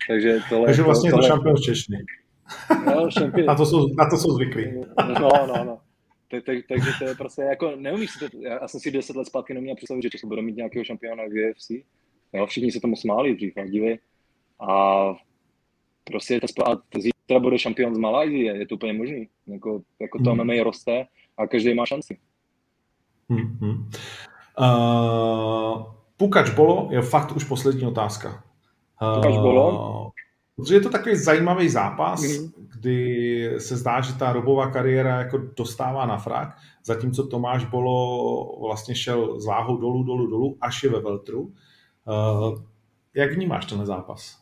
[0.09, 0.67] takže tohle...
[0.67, 1.97] Takže vlastně tohle, je to šampion z Čečny.
[2.87, 3.47] No, šampion.
[3.47, 4.65] na, to jsou, na to jsou zvyklí.
[5.21, 5.79] No, no, no.
[6.31, 9.27] Tak, tak, takže to je prostě jako, neumíš si to, já jsem si deset let
[9.27, 11.71] zpátky neměl představit, že Česko bude mít nějakého šampiona v UFC.
[12.33, 13.99] Jo, všichni se tomu smáli dřív, a dívej.
[14.69, 15.05] A
[16.05, 19.29] prostě to, a zítra bude šampion z Malajzie, je to úplně možný.
[19.47, 20.35] Jako, jako to.
[20.35, 21.07] MMA roste
[21.39, 22.19] a každý má šanci.
[23.29, 23.91] Hmm, hmm.
[24.59, 25.83] Uh,
[26.17, 28.45] Pukač Bolo je fakt už poslední otázka.
[29.03, 30.11] Uh, Pukač Bolo?
[30.57, 32.53] Protože je to takový zajímavý zápas, mm-hmm.
[32.81, 38.95] kdy se zdá, že ta robová kariéra jako dostává na frak, zatímco Tomáš Bolo vlastně
[38.95, 41.43] šel s váhou dolů, dolů, dolů, až je ve Veltru.
[41.43, 42.63] Uh,
[43.15, 44.39] jak vnímáš ten zápas?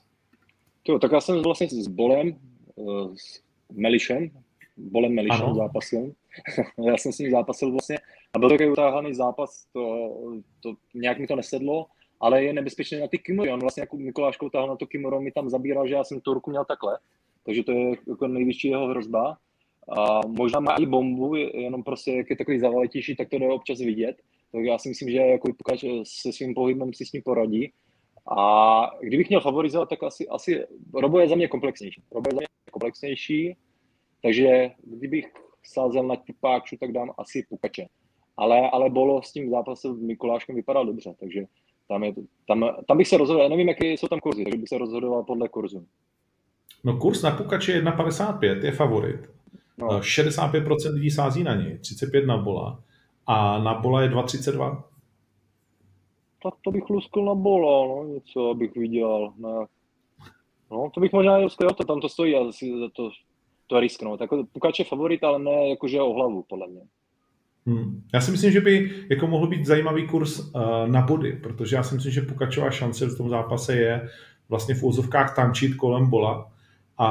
[0.89, 2.37] Jo, tak já jsem vlastně s Bolem,
[3.17, 3.43] s
[3.73, 4.31] Melišem,
[4.77, 5.55] Bolem Melišem ano.
[5.55, 6.13] zápasil.
[6.87, 7.99] já jsem s ním zápasil vlastně
[8.35, 10.09] a byl takový utáhaný zápas, to,
[10.61, 11.87] to nějak mi to nesedlo,
[12.23, 13.53] ale je nebezpečný na ty kimory.
[13.53, 16.35] On vlastně jako Mikuláš Koutal na to kimoro mi tam zabíral, že já jsem tu
[16.35, 16.99] ruku měl takhle,
[17.45, 19.37] takže to je jako největší jeho hrozba.
[19.99, 23.79] A možná má i bombu, jenom prostě jak je takový zavaletější, tak to jde občas
[23.79, 24.17] vidět.
[24.53, 27.73] Takže já si myslím, že jako Pukač se svým pohybem si s ním poradí.
[28.37, 32.03] A kdybych měl favorizovat, tak asi, asi Robo je za mě komplexnější.
[32.13, 33.57] Robo je za mě komplexnější,
[34.23, 35.33] takže kdybych
[35.65, 37.87] sázel na typáčů, tak dám asi Pukače.
[38.37, 41.45] Ale, ale Bolo s tím zápasem Mikuláškem vypadal dobře, takže
[41.89, 42.13] tam, je,
[42.49, 45.49] tam, tam bych se rozhodoval, nevím, jaké jsou tam kurzy, takže bych se rozhodoval podle
[45.49, 45.87] kurzu.
[46.85, 49.31] No kurz na Pukače je 1,55, je favorit.
[49.79, 49.89] No.
[49.89, 52.81] 65% lidí sází na něj, 35 na Bola.
[53.27, 54.83] A na Bola je 2,32.
[56.43, 59.33] Tak to bych luskl na Bola, no, něco abych viděl.
[59.37, 59.67] Ne.
[60.71, 63.11] No, to bych možná luskl, to tam to stojí asi za to,
[63.67, 64.21] to risknout.
[64.21, 66.81] Jako Pukač je favorit, ale ne jakože o hlavu, podle mě.
[67.67, 68.03] Hmm.
[68.15, 71.83] Já si myslím, že by jako mohl být zajímavý kurz uh, na body, protože já
[71.83, 74.09] si myslím, že Pukačová šance v tom zápase je
[74.49, 76.49] vlastně v úzovkách tančit kolem bola
[76.99, 77.09] a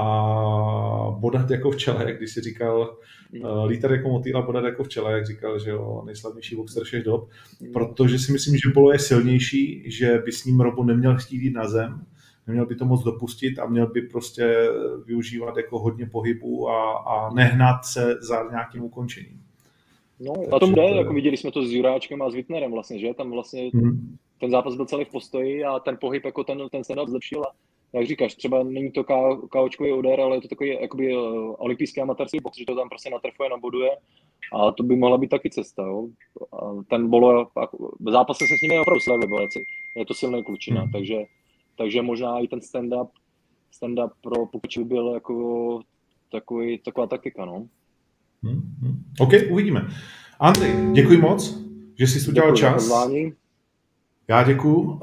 [1.20, 2.97] bodat jako v čele, jak když si říkal,
[3.41, 7.04] uh, lítat jako motýla, bodat jako v čele, jak říkal, že jo, nejslavnější boxer všech
[7.04, 7.30] dob,
[7.74, 11.54] protože si myslím, že bolo je silnější, že by s ním Robo neměl chtít jít
[11.54, 12.06] na zem,
[12.47, 14.70] neměl by to moc dopustit a měl by prostě
[15.06, 19.41] využívat jako hodně pohybu a, a nehnat se za nějakým ukončením.
[20.24, 23.13] No, a tom jde, jako viděli jsme to s Juráčkem a s Wittnerem vlastně, že?
[23.13, 24.17] Tam vlastně hmm.
[24.39, 27.51] ten zápas byl celý v postoji a ten pohyb jako ten, ten stand zlepšil a
[27.93, 29.03] jak říkáš, třeba není to
[29.49, 33.09] kaučkový úder, ale je to takový jakoby uh, olympijský amatérský box, že to tam prostě
[33.09, 33.89] natrfuje, naboduje
[34.53, 36.07] a to by mohla být taky cesta, jo.
[36.53, 37.47] A ten bolo,
[37.99, 39.28] v zápase se s ním je opravdu slevy,
[39.97, 40.91] je to silný klučina, hmm.
[40.91, 41.17] takže,
[41.78, 43.09] takže možná i ten stand-up,
[43.82, 45.80] stand-up pro Pukuči by byl jako
[46.32, 47.67] takový, taková taktika, no.
[48.43, 49.03] Hmm, hmm.
[49.19, 49.87] OK, uvidíme.
[50.39, 51.61] Andrej, děkuji moc,
[51.99, 52.73] že jsi udělal čas.
[52.73, 53.33] Pozvání.
[54.27, 54.99] Já děkuji uh,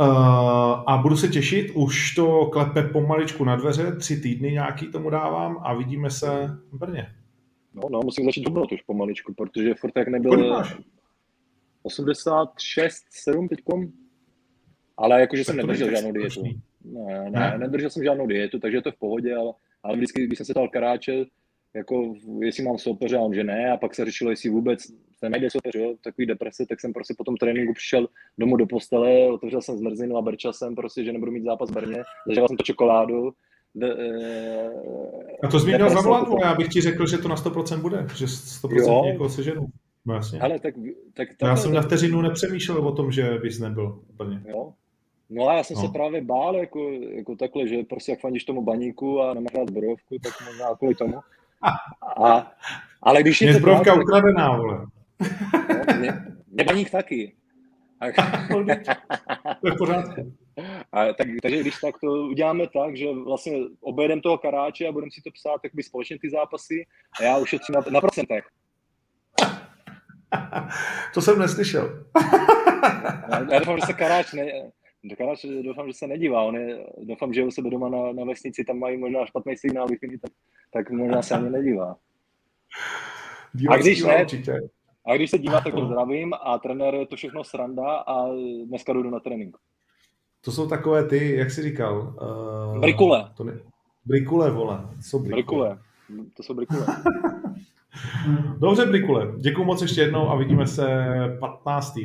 [0.86, 5.58] a budu se těšit, už to klepe pomaličku na dveře, tři týdny nějaký tomu dávám
[5.62, 7.14] a vidíme se v Brně.
[7.74, 10.62] No, no musím začít dubnout už pomaličku, protože furt jak nebyl
[11.82, 13.88] 86, 7 teďkom,
[14.96, 16.42] ale jakože jsem nedržel žádnou dietu.
[16.84, 20.26] Ne, ne, ne, nedržel jsem žádnou dietu, takže je to v pohodě, ale, ale vždycky,
[20.26, 21.24] když jsem se dal karáče,
[21.74, 24.80] jako jestli mám soupeře a on, že ne, a pak se řešilo, jestli vůbec
[25.18, 28.08] se najde soupeř, jo, takový deprese, tak jsem prostě po tom tréninku přišel
[28.38, 31.74] domů do postele, otevřel jsem zmrzlinu a brčel jsem prostě, že nebudu mít zápas v
[31.74, 33.32] Brně, zažil jsem to čokoládu.
[33.74, 34.70] De, e,
[35.44, 38.24] a to jsi měl zavolat, já bych ti řekl, že to na 100% bude, že
[38.24, 39.66] 100% někoho seženu.
[40.06, 40.40] No jasně.
[40.40, 40.74] Ale tak,
[41.14, 44.42] tak, tak, já jsem na vteřinu nepřemýšlel o tom, že bys nebyl Brně.
[44.48, 44.72] Jo.
[45.30, 45.82] No a já jsem no.
[45.82, 49.68] se právě bál, jako, jako takhle, že prostě jak fandíš tomu baníku a nemáš rád
[49.68, 51.14] zbrojovku, tak možná kvůli tomu.
[52.24, 52.52] A,
[53.02, 54.78] ale když je to tak, ukradená, vole.
[54.78, 56.12] No,
[56.50, 57.36] mě baník taky.
[59.60, 60.36] to je v pořádku.
[60.92, 65.10] A, tak, takže když tak to uděláme tak, že vlastně objedeme toho karáče a budeme
[65.10, 66.86] si to psát tak by společně ty zápasy
[67.20, 68.44] a já ušetřím na, na procentech.
[71.14, 72.04] to jsem neslyšel.
[73.30, 74.44] já, já doufám, že se karáč ne,
[75.16, 76.42] Karáč doufám, že se nedívá.
[76.42, 79.88] On je, doufám, že u sebe doma na, na vesnici tam mají možná špatný signál
[80.22, 80.30] tak,
[80.72, 81.96] tak možná se ani nedívá.
[83.68, 84.60] a když ne, určitě.
[85.06, 88.28] A když se dívá, tak to zdravím a trenér je to všechno sranda a
[88.64, 89.56] dneska jdu na trénink.
[90.40, 92.14] To jsou takové ty, jak jsi říkal?
[92.74, 93.32] Uh, brikule.
[93.36, 93.60] To ne,
[94.04, 94.80] brikule, vole.
[95.00, 95.36] Jsou brikule.
[95.36, 95.78] brikule.
[96.36, 96.86] To jsou brikule.
[98.58, 99.32] Dobře, brikule.
[99.38, 100.86] Děkuji moc ještě jednou a vidíme se
[101.40, 101.98] 15.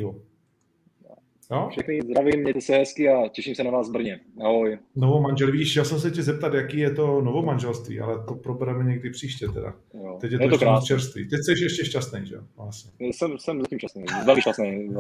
[1.52, 1.68] Jo?
[1.72, 4.20] Všechny zdravím, mějte se hezky a těším se na vás v Brně.
[4.42, 4.78] Ahoj.
[4.96, 8.36] Novo manžel, víš, já jsem se tě zeptat, jaký je to novo manželství, ale to
[8.36, 9.74] probereme někdy příště teda.
[9.94, 10.18] Jo.
[10.22, 10.88] Teď je to, je to krásný.
[10.88, 11.30] čerstvý.
[11.30, 12.42] Teď jsi ještě šťastný, že jo?
[12.58, 12.92] Vlastně.
[13.00, 14.90] Jsem, jsem zatím šťastný, velmi šťastný.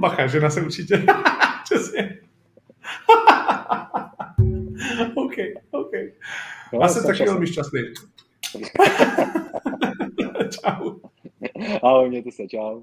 [0.00, 1.06] Bacha, žena se určitě.
[1.64, 2.18] Přesně.
[5.14, 5.34] OK,
[5.70, 5.90] OK.
[6.72, 7.80] No, já jsem taky velmi šťastný.
[10.50, 10.94] čau.
[11.82, 12.82] Ahoj, mějte se, čau.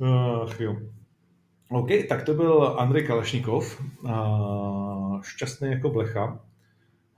[0.00, 0.76] Ach jo.
[1.70, 6.40] OK, tak to byl Andrej Kalešnikov, uh, šťastný jako blecha.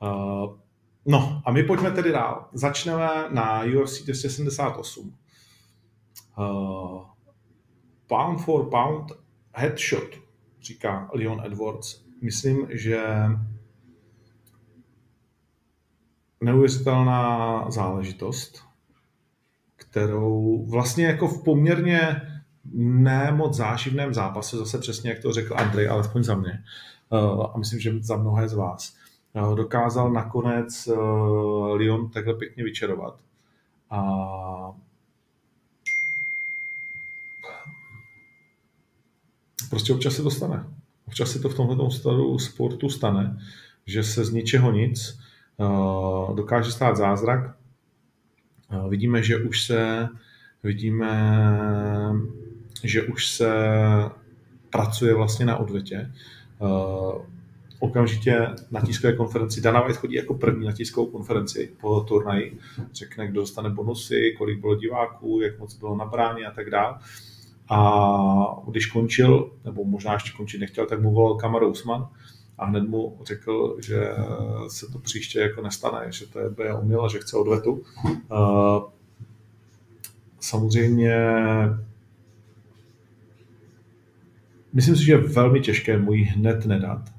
[0.02, 0.58] Uh,
[1.06, 2.48] no a my pojďme tedy dál.
[2.52, 5.16] Začneme na UFC 278.
[6.38, 7.02] Uh,
[8.06, 9.12] pound for pound
[9.52, 10.08] headshot,
[10.62, 12.04] říká Leon Edwards.
[12.22, 13.04] Myslím, že
[16.40, 18.64] neuvěřitelná záležitost,
[19.76, 22.20] kterou vlastně jako v poměrně
[22.74, 26.64] ne moc záživném zápase, zase přesně jak to řekl Andrej, alespoň za mě,
[27.10, 28.96] uh, a myslím, že za mnohé z vás,
[29.32, 33.18] uh, dokázal nakonec uh, Lyon takhle pěkně vyčerovat.
[33.90, 34.00] A
[39.70, 40.64] prostě občas se to stane.
[41.06, 41.90] Občas se to v tomhle
[42.38, 43.38] sportu stane,
[43.86, 45.18] že se z ničeho nic
[46.34, 47.56] dokáže stát zázrak.
[48.88, 50.08] Vidíme, že už se
[50.62, 51.32] vidíme
[52.84, 53.50] že už se
[54.70, 56.12] pracuje vlastně na odvetě.
[56.58, 57.22] Uh,
[57.80, 59.60] okamžitě na tiskové konferenci.
[59.60, 62.58] Dana White chodí jako první na tiskovou konferenci po turnaji.
[62.92, 66.98] Řekne, kdo dostane bonusy, kolik bylo diváků, jak moc bylo nabrány a tak dále.
[67.70, 72.08] A když končil, nebo možná ještě končit nechtěl, tak mu volal Kamar Usman
[72.58, 74.10] a hned mu řekl, že
[74.68, 77.72] se to příště jako nestane, že to je omyl a že chce odvetu.
[77.72, 78.82] Uh,
[80.40, 81.16] samozřejmě
[84.78, 87.12] myslím si, že je velmi těžké mu ji hned nedat,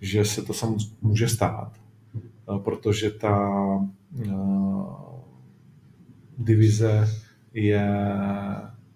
[0.00, 3.48] že se to samozřejmě může stát, eh, protože ta
[4.26, 4.86] uh,
[6.38, 7.08] divize
[7.54, 7.88] je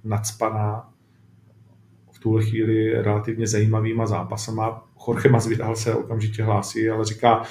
[0.05, 0.93] nadspaná
[2.13, 4.89] v tuhle chvíli relativně zajímavýma zápasama.
[5.09, 7.43] Jorge Masvidal se okamžitě hlásí, ale říká,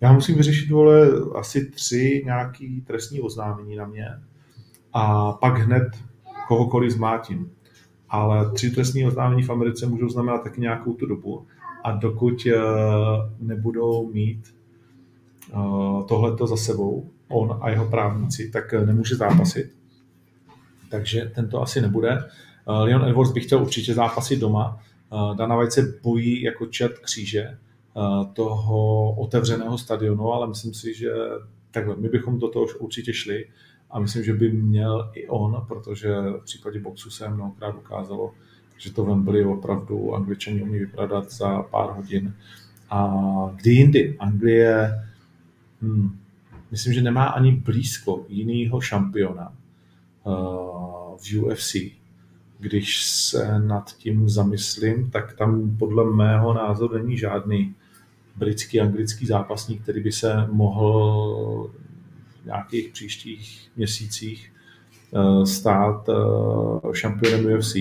[0.00, 1.08] já musím vyřešit vole
[1.38, 4.06] asi tři nějaký trestní oznámení na mě
[4.92, 5.88] a pak hned
[6.48, 7.50] kohokoliv zmátím
[8.10, 11.46] ale tři trestní oznámení v Americe můžou znamenat taky nějakou tu dobu
[11.84, 12.56] a dokud eh,
[13.38, 14.54] nebudou mít
[15.48, 15.54] eh,
[16.08, 19.72] tohleto za sebou, on a jeho právníci, tak eh, nemůže zápasit.
[20.90, 22.18] Takže tento asi nebude.
[22.66, 24.78] Leon Edwards by chtěl určitě zápasit doma.
[25.36, 27.58] Dana White se bojí jako čert kříže
[28.32, 31.10] toho otevřeného stadionu, ale myslím si, že
[31.70, 33.44] takhle, my bychom do toho určitě šli
[33.90, 38.34] a myslím, že by měl i on, protože v případě boxu se mnohokrát ukázalo,
[38.78, 42.34] že to Wembley opravdu angličani umí vypadat za pár hodin.
[42.90, 43.10] A
[43.56, 44.16] kdy jindy?
[44.18, 45.02] Anglie,
[45.82, 46.18] hmm,
[46.70, 49.52] myslím, že nemá ani blízko jiného šampiona
[50.24, 51.76] uh, v UFC.
[52.58, 57.74] Když se nad tím zamyslím, tak tam podle mého názoru není žádný
[58.36, 61.70] britský, anglický zápasník, který by se mohl
[62.44, 64.52] nějakých příštích měsících
[65.14, 66.14] eh, stát eh,
[66.94, 67.76] šampionem UFC,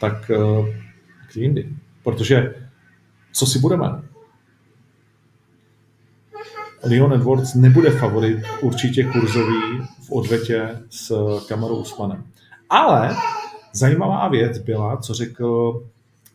[0.00, 0.36] tak eh,
[1.32, 1.68] kdy jindy.
[2.02, 2.54] Protože
[3.32, 4.02] co si budeme?
[6.82, 11.12] Leon Edwards nebude favorit určitě kurzový v odvetě s
[11.48, 12.24] Kamarou Usmanem.
[12.70, 13.16] Ale
[13.72, 15.72] zajímavá věc byla, co řekl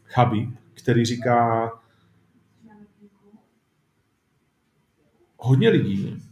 [0.03, 1.71] Chabib, který říká,
[5.37, 6.24] hodně lidí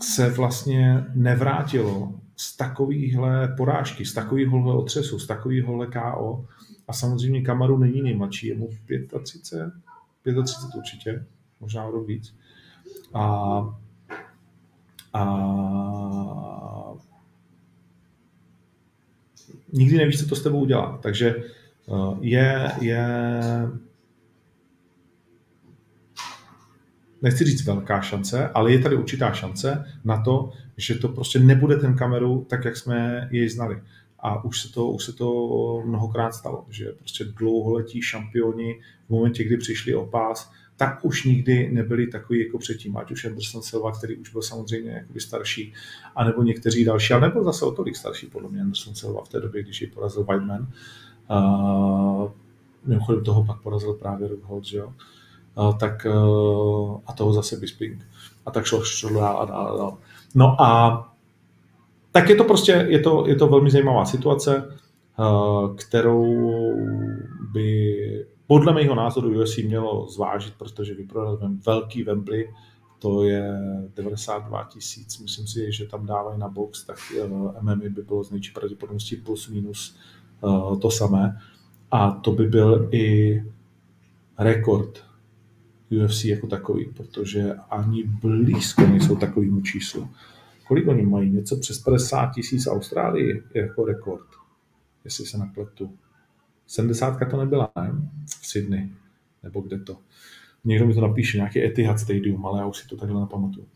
[0.00, 6.44] se vlastně nevrátilo z takovýchhle porážky, z takovýchhle otřesu, z takovýchhle KO.
[6.88, 8.68] A samozřejmě Kamaru není nejmladší, je mu
[9.22, 11.24] 35, 35 určitě,
[11.60, 12.34] možná o víc.
[13.14, 13.24] A,
[15.12, 15.24] a
[19.72, 20.98] nikdy nevíš, co to s tebou udělá.
[21.02, 23.08] Takže eh, je, je
[27.22, 31.76] nechci říct velká šance, ale je tady určitá šance na to, že to prostě nebude
[31.76, 33.82] ten kameru tak, jak jsme jej znali.
[34.18, 39.44] A už se to, už se to mnohokrát stalo, že prostě dlouholetí šampioni v momentě,
[39.44, 43.92] kdy přišli o pás, tak už nikdy nebyli takový jako předtím, ať už Anderson Silva,
[43.92, 45.72] který už byl samozřejmě jakoby starší,
[46.16, 49.40] anebo někteří další, ale nebyl zase o tolik starší, podle mě Anderson Silva v té
[49.40, 50.68] době, když ji porazil Whiteman.
[51.30, 52.30] Uh,
[52.86, 54.86] mimochodem toho pak porazil právě Rob Holt, že jo.
[54.86, 54.92] Uh,
[55.78, 56.06] tak,
[57.06, 58.06] a toho zase Bisping.
[58.46, 59.98] A tak šlo, šlo dál a dál a dál.
[60.34, 61.02] No a
[62.12, 64.78] tak je to prostě, je to, je to velmi zajímavá situace.
[65.76, 66.24] kterou
[67.52, 67.96] by
[68.46, 72.52] podle mého názoru UFC mělo zvážit, protože vyprodal velký Wembley,
[72.98, 73.52] to je
[73.96, 76.96] 92 tisíc, myslím si, že tam dávají na box, tak
[77.60, 79.96] MMA by bylo z největší pravděpodobností plus minus
[80.80, 81.38] to samé.
[81.90, 83.42] A to by byl i
[84.38, 85.04] rekord
[85.90, 90.08] UFC jako takový, protože ani blízko nejsou takovýmu číslu.
[90.66, 91.30] Kolik oni mají?
[91.30, 94.26] Něco přes 50 tisíc Austrálii jako rekord,
[95.04, 95.98] jestli se napletu.
[96.66, 97.92] 70 to nebyla, ne?
[98.40, 98.90] V Sydney,
[99.42, 99.96] nebo kde to.
[100.64, 103.66] Někdo mi to napíše, nějaký Etihad Stadium, ale já už si to takhle nepamatuju.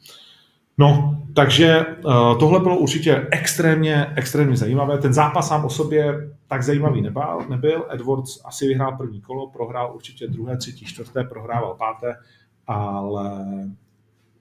[0.81, 4.99] No, takže uh, tohle bylo určitě extrémně, extrémně zajímavé.
[4.99, 7.39] Ten zápas sám o sobě tak zajímavý nebyl.
[7.49, 7.87] nebyl.
[7.91, 12.17] Edwards asi vyhrál první kolo, prohrál určitě druhé, třetí, čtvrté, prohrával páté,
[12.67, 13.47] ale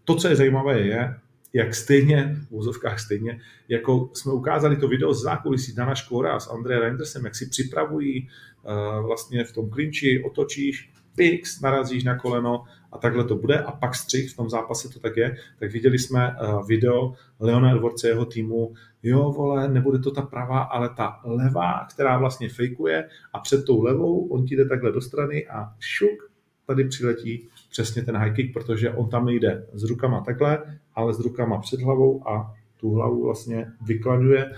[0.03, 1.15] to, co je zajímavé, je,
[1.53, 6.47] jak stejně, v úzovkách stejně, jako jsme ukázali to video z zákulisí Dana Škora s
[6.47, 8.27] Andrejem Reindersem, jak si připravují
[8.63, 13.71] uh, vlastně v tom klinči, otočíš, pix, narazíš na koleno a takhle to bude a
[13.71, 18.07] pak střih, v tom zápase to tak je, tak viděli jsme uh, video Leona Edwardse
[18.07, 18.73] jeho týmu,
[19.03, 23.83] jo vole, nebude to ta pravá, ale ta levá, která vlastně fejkuje a před tou
[23.83, 26.31] levou on ti jde takhle do strany a šuk,
[26.65, 31.19] tady přiletí přesně ten high kick, protože on tam jde s rukama takhle, ale s
[31.19, 34.51] rukama před hlavou a tu hlavu vlastně vyklaňuje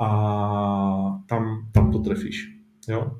[0.00, 2.56] a tam, tam to trefíš.
[2.88, 3.16] Jo?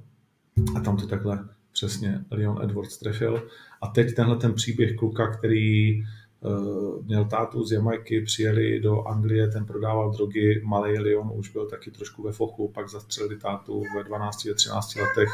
[0.77, 3.49] A tam to takhle přesně Leon Edwards trefil.
[3.83, 9.49] A teď tenhle ten příběh kluka, který uh, měl tátu z Jamajky, přijeli do Anglie,
[9.49, 14.05] ten prodával drogy, malý Leon už byl taky trošku ve fochu, pak zastřelili tátu ve
[14.05, 15.29] 12, 13 letech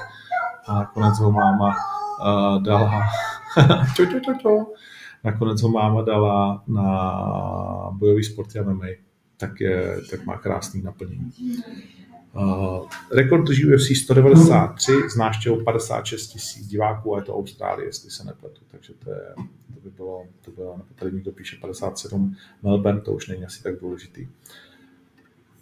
[0.66, 3.02] a nakonec ho máma uh, dala
[3.96, 4.52] čo, čo, čo, čo.
[5.24, 6.88] nakonec ho máma dala na
[7.92, 8.86] bojový sport MMA,
[9.36, 11.32] tak, je, tak má krásný naplnění.
[13.12, 18.24] Rekord drží UFC 193 s návštěvou 56 tisíc diváků a je to Austrálie, jestli se
[18.24, 19.20] nepletu, takže to, je,
[19.74, 23.62] to by bylo, to bylo, nebo tady někdo píše 57 Melbourne, to už není asi
[23.62, 24.28] tak důležitý.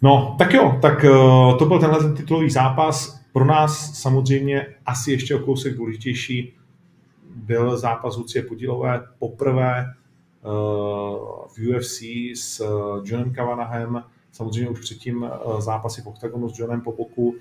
[0.01, 3.21] No, tak jo, tak uh, to byl tenhle ten titulový zápas.
[3.33, 6.53] Pro nás samozřejmě asi ještě o kousek důležitější
[7.35, 9.85] byl zápas Lucie Podílové poprvé
[10.43, 10.51] uh,
[11.47, 12.01] v UFC
[12.33, 12.65] s
[13.03, 17.35] Johnem Kavanahem, samozřejmě už předtím eh, zápasy v OKTAGONu s Johnem po boku,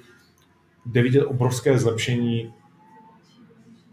[0.84, 2.52] kde vidět obrovské zlepšení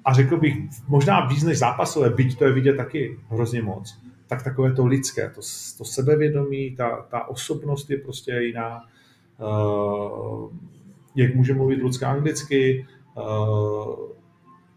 [0.07, 0.55] a řekl bych,
[0.87, 5.29] možná víc než zápasové, byť to je vidět taky hrozně moc, tak takové to lidské,
[5.29, 5.41] to,
[5.77, 8.81] to sebevědomí, ta, ta osobnost je prostě jiná.
[9.39, 10.51] Uh,
[11.15, 12.87] jak může mluvit lidská anglicky,
[13.17, 13.95] uh,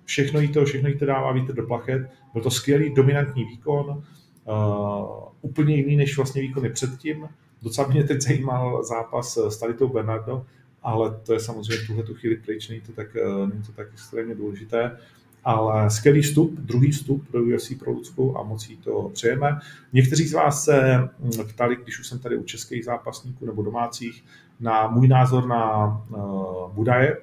[0.05, 2.11] všechno jí to, všechno jí to dává vítr do plachet.
[2.33, 4.03] Byl to skvělý, dominantní výkon,
[4.45, 5.07] uh,
[5.41, 7.29] úplně jiný než vlastně výkony předtím.
[7.63, 10.47] Docela mě teď zajímal zápas s Talitou Bernardo,
[10.83, 13.73] ale to je samozřejmě v tuhle tu chvíli pryč, není to tak, eh, není to
[13.73, 14.97] tak extrémně důležité.
[15.45, 19.59] Ale skvělý vstup, druhý vstup do UFC pro Lucku a moc jí to přejeme.
[19.93, 24.25] Někteří z vás se hm, ptali, když už jsem tady u českých zápasníků nebo domácích,
[24.61, 27.17] na můj názor na uh, Budaje.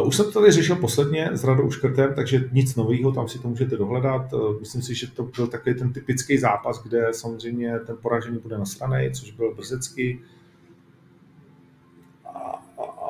[0.00, 3.38] Uh, už jsem to tady řešil posledně s Radou Škrtem, takže nic nového, tam si
[3.38, 4.32] to můžete dohledat.
[4.32, 8.58] Uh, myslím si, že to byl takový ten typický zápas, kde samozřejmě ten poražený bude
[8.58, 10.20] na straně, což byl Brzecký,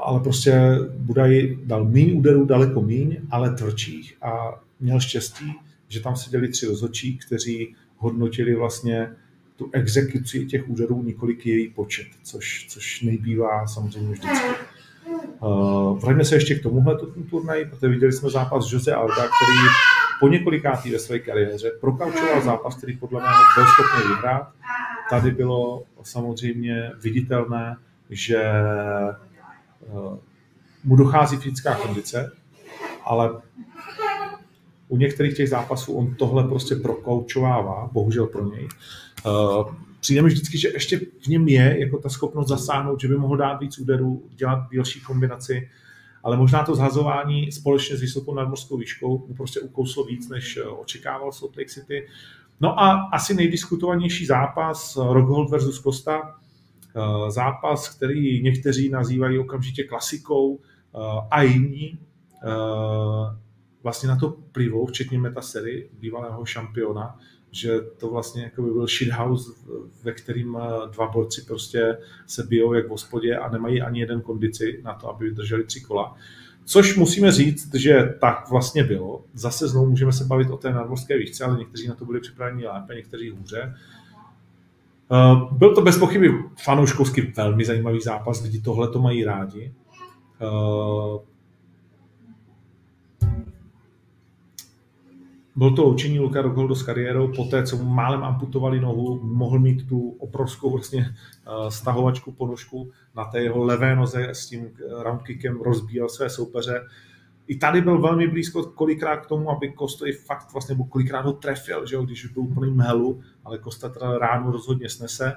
[0.03, 5.53] ale prostě Budaj dal míň úderů, daleko míň, ale tvrdších a měl štěstí,
[5.89, 9.12] že tam seděli tři rozhodčí, kteří hodnotili vlastně
[9.57, 14.75] tu exekuci těch úderů, několik její počet, což, což nejbývá samozřejmě vždycky.
[15.40, 16.98] Uh, vraťme se ještě k tomuhle
[17.30, 19.59] turnaji, protože viděli jsme zápas Jose Alda, který
[20.20, 24.48] po několikátý ve své kariéře prokaučoval zápas, který podle mě byl schopný vyhrát.
[25.11, 27.76] Tady bylo samozřejmě viditelné,
[28.11, 28.42] že
[29.92, 30.16] uh,
[30.84, 32.32] mu dochází fyzická kondice,
[33.04, 33.30] ale
[34.88, 38.68] u některých těch zápasů on tohle prostě prokoučovává, bohužel pro něj.
[39.24, 43.16] Uh, přijde mi vždycky, že ještě v něm je jako ta schopnost zasáhnout, že by
[43.16, 45.70] mohl dát víc úderů, dělat delší kombinaci,
[46.22, 51.32] ale možná to zhazování společně s vysokou nadmorskou výškou mu prostě ukouslo víc, než očekával
[51.32, 52.08] Salt Lake City.
[52.60, 56.34] No a asi nejdiskutovanější zápas Rockhold versus Costa,
[57.28, 60.60] zápas, který někteří nazývají okamžitě klasikou
[61.30, 61.98] a jiní
[63.82, 67.18] vlastně na to plivou, včetně Metasery, bývalého šampiona,
[67.57, 69.52] že to vlastně jako by byl shithouse,
[70.02, 74.20] ve kterým eh, dva borci prostě se bijou jak v hospodě a nemají ani jeden
[74.20, 76.16] kondici na to, aby vydrželi tři kola.
[76.64, 79.24] Což musíme říct, že tak vlastně bylo.
[79.34, 82.66] Zase znovu můžeme se bavit o té nadmorské výšce, ale někteří na to byli připraveni
[82.66, 83.74] lépe, někteří hůře.
[85.11, 86.28] Uh, byl to bez pochyby
[86.64, 89.72] fanouškovsky velmi zajímavý zápas, lidi tohle to mají rádi.
[95.57, 99.88] Byl to loučení Luka Rockholdu s kariérou, poté co mu málem amputovali nohu, mohl mít
[99.88, 104.68] tu obrovskou vlastně uh, stahovačku ponožku na té jeho levé noze s tím
[105.02, 106.80] roundkickem rozbíjel své soupeře.
[107.46, 111.24] I tady byl velmi blízko kolikrát k tomu, aby Kosto i fakt vlastně, nebo kolikrát
[111.24, 115.32] ho trefil, že jo, když byl úplný mhelu, ale Kosta teda ránu rozhodně snese.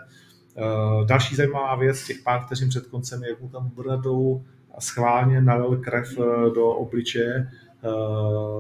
[0.55, 4.43] Uh, další zajímavá věc, těch pár vteřin před koncem, jak mu tam bradou
[4.80, 6.17] schválně nalil krev
[6.55, 7.51] do obličeje,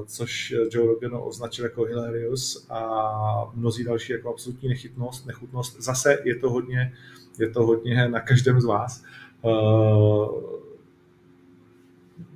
[0.05, 5.81] což Joe Rogan označil jako hilarious a mnozí další jako absolutní nechytnost, nechutnost.
[5.81, 6.93] Zase je to hodně,
[7.39, 9.03] je to hodně na každém z vás.
[9.41, 10.59] Uh,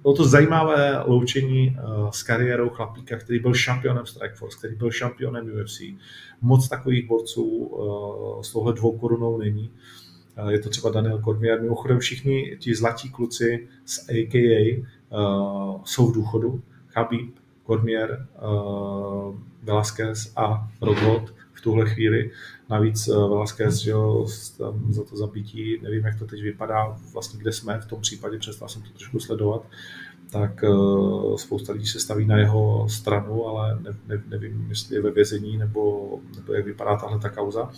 [0.02, 5.52] bylo to zajímavé loučení uh, s kariérou chlapíka, který byl šampionem Strikeforce, který byl šampionem
[5.62, 5.82] UFC.
[6.42, 7.72] Moc takových borců
[8.42, 9.72] s touhle dvou korunou není.
[10.50, 11.62] Je to třeba Daniel Cormier.
[11.62, 14.88] Mimochodem všichni ti zlatí kluci z AKA
[15.86, 16.62] jsou v důchodu.
[16.94, 17.36] Khabib,
[17.66, 22.32] Cormier, uh, Velasquez a Rockhold v tuhle chvíli.
[22.70, 24.26] Navíc uh, Velasquez, že jo,
[24.90, 28.70] za to zabití, nevím, jak to teď vypadá, vlastně kde jsme v tom případě, přestal
[28.70, 29.62] jsem to trošku sledovat,
[30.32, 35.02] tak uh, spousta lidí se staví na jeho stranu, ale ne, ne, nevím, jestli je
[35.02, 37.72] ve vězení nebo, nebo jak vypadá tahle ta kauza.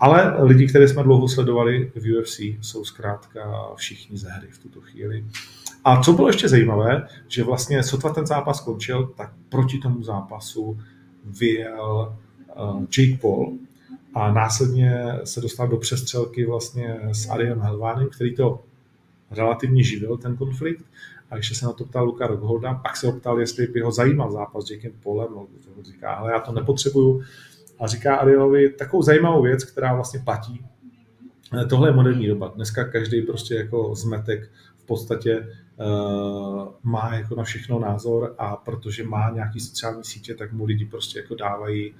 [0.00, 4.80] Ale lidi, které jsme dlouho sledovali v UFC, jsou zkrátka všichni ze hry v tuto
[4.80, 5.24] chvíli.
[5.84, 10.78] A co bylo ještě zajímavé, že vlastně sotva ten zápas skončil, tak proti tomu zápasu
[11.24, 12.16] vyjel
[12.56, 13.58] uh, Jake Paul
[14.14, 18.60] a následně se dostal do přestřelky vlastně s Ariem Helvánem, který to
[19.30, 20.84] relativně živil, ten konflikt.
[21.30, 23.92] A když se na to ptal Luka Rockholda, pak se ho ptal, jestli by ho
[23.92, 25.28] zajímal zápas s Jakem Polem.
[25.28, 27.22] To říká, ale já to nepotřebuju.
[27.78, 30.64] A říká Arielovi takovou zajímavou věc, která vlastně platí.
[31.70, 32.52] Tohle je moderní doba.
[32.54, 39.04] Dneska každý prostě jako zmetek v podstatě uh, má jako na všechno názor a protože
[39.04, 41.94] má nějaký sociální sítě, tak mu lidi prostě jako dávají,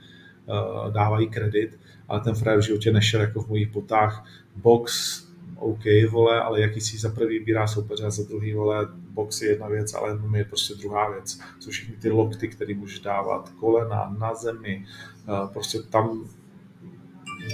[0.46, 4.24] uh, dávají kredit, ale ten frajer v životě nešel jako v mojich botách
[4.56, 5.22] box,
[5.58, 9.48] OK, vole, ale jaký si za prvý vybírá soupeře a za druhý, vole, box je
[9.48, 11.40] jedna věc, ale MMA je prostě druhá věc.
[11.60, 14.84] Jsou všechny ty lokty, které můžeš dávat, kolena, na zemi,
[15.28, 16.28] uh, prostě tam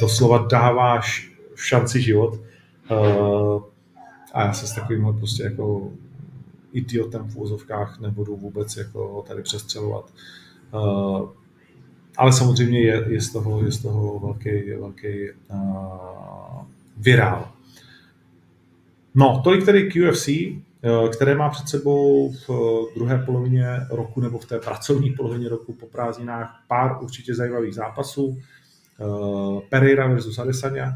[0.00, 2.40] doslova dáváš šanci život.
[2.90, 3.62] Uh,
[4.32, 5.92] a já se s takovýmhle prostě jako
[6.72, 10.12] idiotem v úzovkách nebudu vůbec jako tady přestřelovat.
[10.74, 11.28] Uh,
[12.16, 15.28] ale samozřejmě je, je, z toho, je z toho velký, velký
[16.96, 17.53] virál.
[19.14, 20.28] No, tolik tedy k UFC,
[21.12, 22.48] které má před sebou v
[22.94, 28.38] druhé polovině roku nebo v té pracovní polovině roku po prázdninách pár určitě zajímavých zápasů.
[29.68, 30.92] Pereira versus Adesanya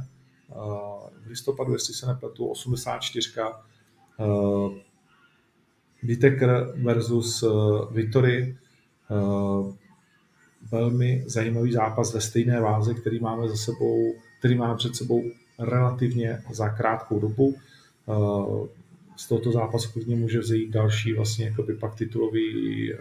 [1.24, 3.30] v listopadu, jestli se nepletu, 84.
[6.02, 7.44] Whittaker versus
[7.90, 8.56] Vittory.
[9.10, 9.74] Uh,
[10.72, 15.22] velmi zajímavý zápas ve stejné váze, který máme za sebou, který máme před sebou
[15.58, 17.54] relativně za krátkou dobu.
[19.16, 23.00] Z tohoto zápasu klidně může vzít další vlastně jakoby pak titulový uh,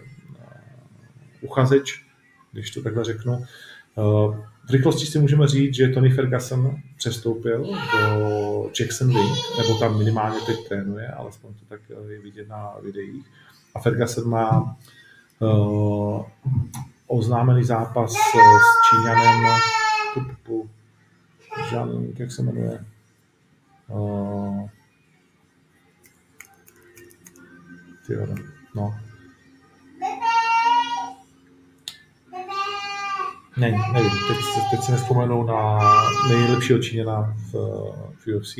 [1.41, 2.05] uchazeč,
[2.51, 3.45] když to takhle řeknu.
[3.95, 4.35] Uh,
[4.67, 10.67] v rychlosti si můžeme říct, že Tony Ferguson přestoupil do Jacksonville, nebo tam minimálně teď
[10.67, 13.25] trénuje, alespoň to tak eh, je vidět na videích.
[13.75, 14.77] A Ferguson má
[15.39, 16.25] uh,
[17.07, 18.17] oznámený zápas s
[18.89, 19.43] Číňanem,
[21.71, 22.85] Jean, jak se jmenuje,
[23.87, 24.69] uh,
[28.75, 28.95] no,
[33.57, 34.37] Ne, nevím, teď,
[34.71, 35.79] teď si nespomenu na
[36.29, 37.53] nejlepšího Číňana v,
[38.15, 38.55] v UFC.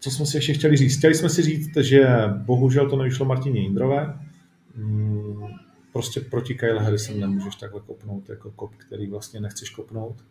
[0.00, 0.98] Co jsme si ještě chtěli říct?
[0.98, 4.18] Chtěli jsme si říct, že bohužel to nevyšlo Martině Jindrové.
[4.76, 5.42] Mm,
[5.92, 10.24] prostě proti Kyle Harrison nemůžeš takhle kopnout jako kop, který vlastně nechceš kopnout.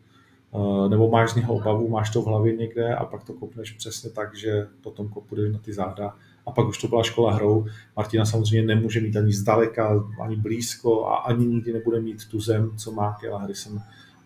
[0.53, 3.71] Uh, nebo máš z něho obavu, máš to v hlavě někde a pak to kopneš
[3.71, 7.65] přesně tak, že potom kopu na ty záda a pak už to byla škola hrou.
[7.95, 12.77] Martina samozřejmě nemůže mít ani zdaleka, ani blízko a ani nikdy nebude mít tu zem,
[12.77, 13.81] co má Kela Harrison.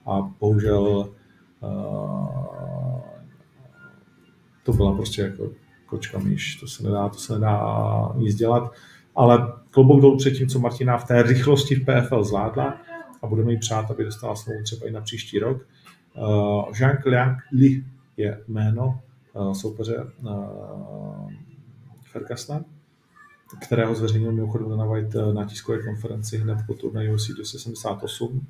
[0.06, 1.10] A bohužel
[1.62, 3.02] uh,
[4.64, 5.50] to byla prostě jako
[5.86, 7.62] kočka myš, to se nedá, to se nedá
[8.16, 8.72] nic dělat.
[9.16, 12.78] Ale klobouk dolů před tím, co Martina v té rychlosti v PFL zvládla
[13.22, 15.62] a budeme jí přát, aby dostala smlouvu třeba i na příští rok.
[16.80, 17.86] Jean Liang Li
[18.18, 19.00] je jméno
[19.34, 21.32] uh, soupeře uh,
[22.12, 22.66] Fergusona,
[23.62, 28.48] kterého zveřejnil mimochodem Dana White na tiskové konferenci hned po turnaji UFC 278.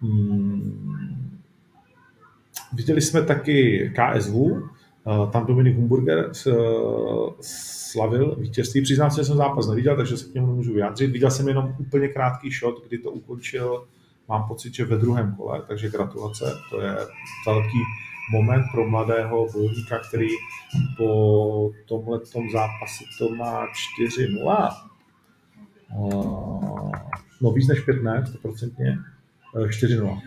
[0.00, 1.40] Hmm.
[2.72, 6.52] Viděli jsme taky KSV, eh, tam Dominik Humburger eh,
[7.40, 8.82] slavil vítězství.
[8.82, 11.10] Přiznám se, že jsem zápas neviděl, takže se k němu nemůžu vyjádřit.
[11.10, 13.86] Viděl jsem jenom úplně krátký shot, kdy to ukončil,
[14.30, 16.44] mám pocit, že ve druhém kole, takže gratulace.
[16.70, 16.96] To je
[17.46, 17.78] velký
[18.32, 20.28] moment pro mladého bojovníka, který
[20.96, 22.20] po tomhle
[22.52, 23.66] zápase to má
[24.46, 24.70] 4-0.
[27.40, 29.04] No víc než 5 ne, 100%,
[29.54, 30.20] 4-0.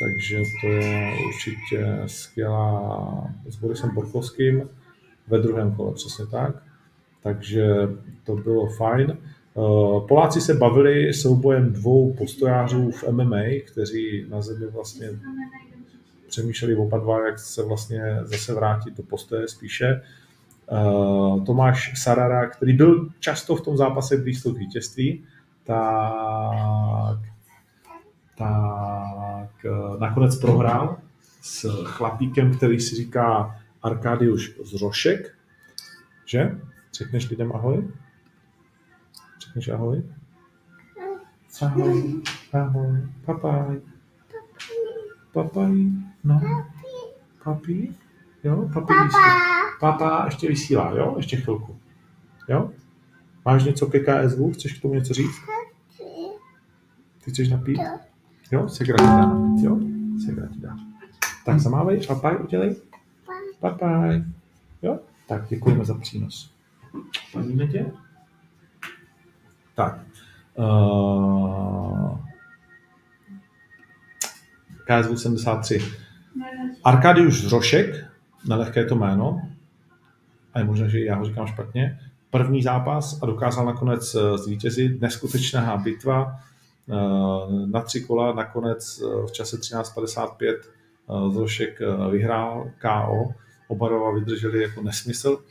[0.00, 4.68] Takže to je určitě skvělá s Borisem Borkovským
[5.28, 6.54] ve druhém kole, přesně tak.
[7.22, 7.66] Takže
[8.24, 9.18] to bylo fajn.
[10.08, 15.08] Poláci se bavili soubojem dvou postojářů v MMA, kteří na zemi vlastně
[16.28, 20.02] přemýšleli oba dva, jak se vlastně zase vrátit do postoje spíše.
[21.46, 25.24] Tomáš Sarara, který byl často v tom zápase blízko k vítězství,
[25.64, 27.18] tak,
[28.38, 30.96] tak eh, nakonec prohrál
[31.42, 35.34] s chlapíkem, který si říká Arkadiuš Zrošek,
[36.26, 36.58] že?
[36.92, 37.88] Řekneš lidem ahoj?
[39.56, 40.02] Řekneš ahoj?
[41.62, 43.80] Ahoj, ahoj, papaj.
[45.32, 45.72] Papaj,
[46.24, 46.40] no.
[47.44, 47.94] Papi?
[48.44, 48.92] Jo, papi.
[49.80, 51.14] Papa ještě vysílá, jo?
[51.16, 51.76] Ještě chvilku.
[52.48, 52.70] Jo?
[53.44, 54.52] Máš něco ke KSV?
[54.52, 55.36] Chceš k tomu něco říct?
[57.24, 57.80] Ty chceš napít?
[58.52, 59.32] Jo, se ti dá
[59.62, 59.80] jo?
[60.26, 60.76] se ti dá.
[61.46, 62.76] Tak zamávej, papaj udělej.
[63.60, 64.22] Papaj.
[64.82, 64.98] Jo?
[65.28, 66.54] Tak, děkujeme za přínos.
[67.32, 67.92] Paníme tě?
[69.76, 70.00] Tak.
[70.54, 72.18] Uh,
[74.86, 75.82] KSV 73.
[76.84, 78.04] Arkadiuš Zrošek,
[78.48, 79.40] nelehké to jméno,
[80.54, 81.98] a je možné, že já ho říkám špatně,
[82.30, 85.00] první zápas a dokázal nakonec eh, zvítězit.
[85.00, 86.40] Neskutečná bitva
[86.88, 86.94] eh,
[87.66, 90.56] na tři kola, nakonec eh, v čase 13.55
[91.32, 93.34] Zrošek vyhrál KO,
[93.68, 95.44] oba dva vydrželi jako nesmysl.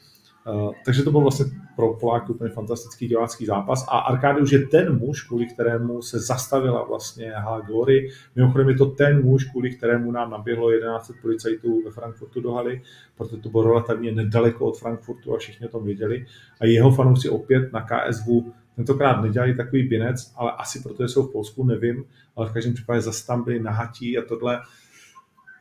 [0.85, 5.21] Takže to byl vlastně pro Poláky úplně fantastický divácký zápas a Arkádiuš je ten muž,
[5.21, 8.09] kvůli kterému se zastavila vlastně hala Glory.
[8.35, 12.81] Mimochodem je to ten muž, kvůli kterému nám naběhlo 11 policajtů ve Frankfurtu do haly,
[13.17, 16.25] protože to bylo relativně nedaleko od Frankfurtu a všichni o tom věděli.
[16.61, 18.27] A jeho fanoušci opět na KSV
[18.75, 23.01] tentokrát nedělají takový binec, ale asi protože jsou v Polsku, nevím, ale v každém případě
[23.01, 24.59] zase tam byli nahatí a tohle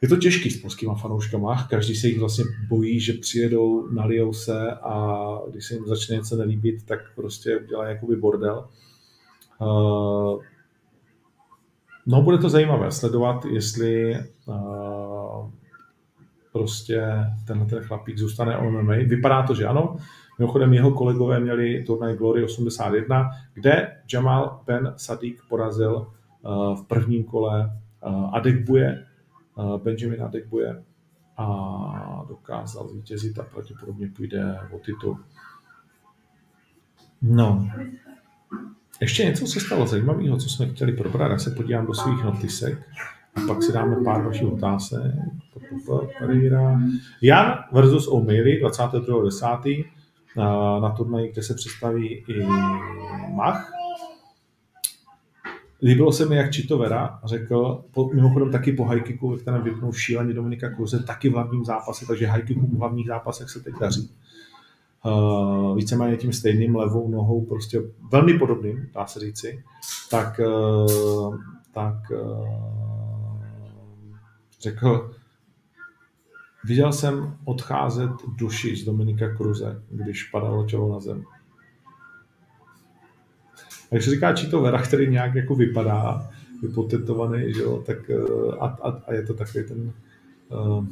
[0.04, 4.72] je to těžký s polskýma fanouškama, každý se jich vlastně bojí, že přijedou, nalijou se
[4.72, 8.68] a když se jim začne něco nelíbit, tak prostě udělají jakoby bordel.
[9.60, 10.42] Uh,
[12.06, 14.14] no, bude to zajímavé sledovat, jestli
[14.46, 15.50] uh,
[16.52, 17.02] prostě
[17.46, 18.94] tenhle ten chlapík zůstane o MMA.
[18.94, 19.96] Vypadá to, že ano.
[20.38, 27.24] Mimochodem jeho kolegové měli turnaj Glory 81, kde Jamal Ben Sadiq porazil uh, v prvním
[27.24, 27.70] kole
[28.32, 29.04] Adekbuje,
[29.84, 30.82] Benjamin Adekbuje
[31.36, 35.18] a dokázal zvítězit a pravděpodobně půjde o titul.
[37.22, 37.68] No,
[39.00, 41.30] ještě něco se stalo zajímavého, co jsme chtěli probrat.
[41.30, 42.78] Já se podívám do svých notisek
[43.34, 45.14] a pak si dáme pár dalších otázek.
[47.22, 49.84] Jan versus O'Malley 22.10.
[50.80, 52.46] na turnaji, kde se představí i
[53.34, 53.70] Mach
[55.84, 59.92] Líbilo se mi, jak Čito Vera řekl, po, mimochodem taky po hajkiku, ve kterém vypnul
[59.92, 64.10] šíleně Dominika Kruze, taky v hlavním zápase, takže hajkiku v hlavních zápasech se teď daří.
[65.04, 67.82] Uh, víceméně tím stejným levou nohou, prostě
[68.12, 69.64] velmi podobným, dá se říci,
[70.10, 71.38] tak, uh,
[71.72, 72.48] tak uh,
[74.60, 75.14] řekl,
[76.64, 81.24] viděl jsem odcházet duši z Dominika Kruze, když padalo čelo na zem.
[83.92, 86.30] Se říká Čito Vera, který nějak jako vypadá,
[86.62, 88.16] vypotetovaný, že jo, tak eh,
[88.60, 89.92] a, a, a, je to takový ten
[90.48, 90.86] uh,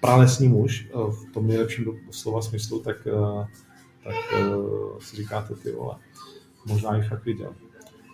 [0.00, 3.46] pralesní muž uh, v tom nejlepším slova smyslu, tak, uh,
[4.04, 5.94] tak uh, si říkáte ty vole.
[6.66, 7.54] Možná ji fakt viděl.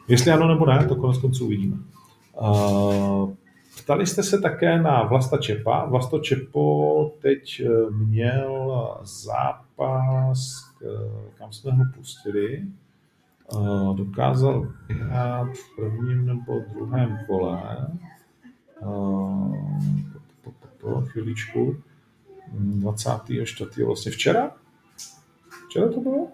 [0.08, 1.76] Jestli ano nebo ne, to konec konců uvidíme.
[2.40, 3.30] Uh,
[3.82, 5.84] Ptali jste se také na Vlasta Čepa.
[5.84, 10.38] Vlasto Čepo teď měl zápas,
[11.38, 12.62] kam jsme ho pustili
[13.96, 17.88] dokázal vyhrát v prvním nebo druhém kole
[20.42, 21.76] po, po, po chvíličku
[22.52, 23.84] 24.
[23.84, 24.50] vlastně včera?
[25.66, 26.28] Včera to bylo?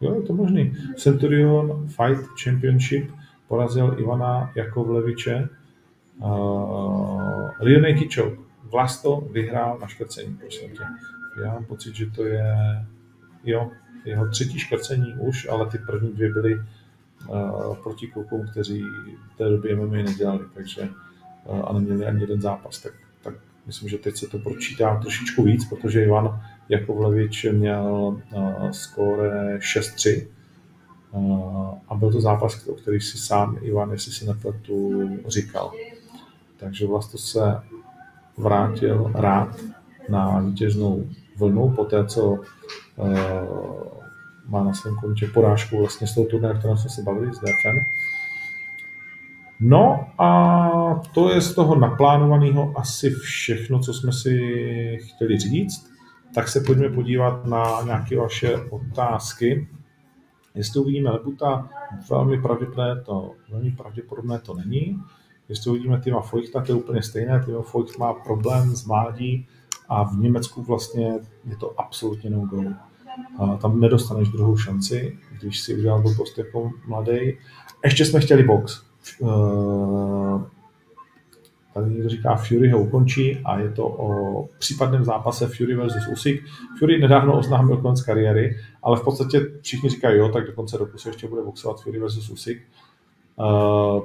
[0.00, 0.76] Jo, je to možný.
[0.96, 3.10] Centurion Fight Championship
[3.48, 5.48] porazil Ivana Jakovleviče.
[6.18, 8.36] Uh, Naked Choke.
[8.62, 10.82] Vlasto vyhrál na škrcení, prosím tě.
[11.44, 12.54] Já mám pocit, že to je,
[13.44, 13.70] jo,
[14.06, 18.84] jeho třetí škrcení už, ale ty první dvě byly uh, proti klukům, kteří
[19.34, 20.88] v té době MMA nedělali, takže
[21.44, 22.92] uh, a neměli ani jeden zápas, tak,
[23.22, 23.34] tak
[23.66, 29.58] myslím, že teď se to pročítá trošičku víc, protože Ivan jako Vlevič měl uh, skóre
[29.58, 30.26] 6-3
[31.10, 35.72] uh, a byl to zápas, o který si sám Ivan, jestli si nepletu, říkal.
[36.56, 37.60] Takže vlastně se
[38.36, 39.56] vrátil rád
[40.08, 41.04] na vítěznou
[41.36, 42.38] vlnu, po té, co
[44.48, 47.78] má na svém kontě porážku vlastně s tou turné, o jsme se bavili, s DFN.
[49.60, 54.38] No a to je z toho naplánovaného asi všechno, co jsme si
[55.02, 55.90] chtěli říct.
[56.34, 59.68] Tak se pojďme podívat na nějaké vaše otázky.
[60.54, 61.68] Jestli uvidíme Lebuta,
[62.10, 65.02] velmi pravděpodobné to, velmi pravděpodobné to není.
[65.48, 67.42] Jestli uvidíme Tima Feuchta, to je úplně stejné.
[67.44, 69.46] Tima Feucht má problém s mládí
[69.88, 72.62] a v Německu vlastně je to absolutně no go.
[73.38, 77.38] A tam nedostaneš druhou šanci, když si udělal blbost jako mladý.
[77.84, 78.82] Ještě jsme chtěli box.
[79.18, 80.42] Uh,
[81.74, 86.44] tady někdo říká, Fury ho ukončí a je to o případném zápase Fury versus Usyk.
[86.78, 90.98] Fury nedávno oznámil konec kariéry, ale v podstatě všichni říkají, jo, tak do konce roku
[90.98, 92.62] se ještě bude boxovat Fury versus Usyk.
[93.36, 94.02] Uh,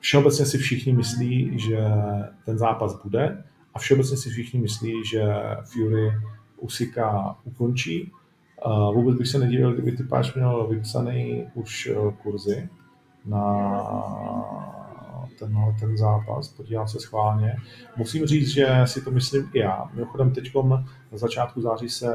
[0.00, 1.78] všeobecně si všichni myslí, že
[2.44, 3.44] ten zápas bude
[3.74, 5.22] a všeobecně si všichni myslí, že
[5.64, 6.12] Fury
[6.56, 8.12] Usika ukončí.
[8.94, 12.68] Vůbec bych se nedivil, kdyby ty páč měl vypsaný už uh, kurzy
[13.24, 13.46] na
[15.38, 17.56] tenhle ten zápas, podívám se schválně.
[17.96, 19.90] Musím říct, že si to myslím i já.
[19.94, 20.54] Mimochodem teď
[21.12, 22.14] na začátku září se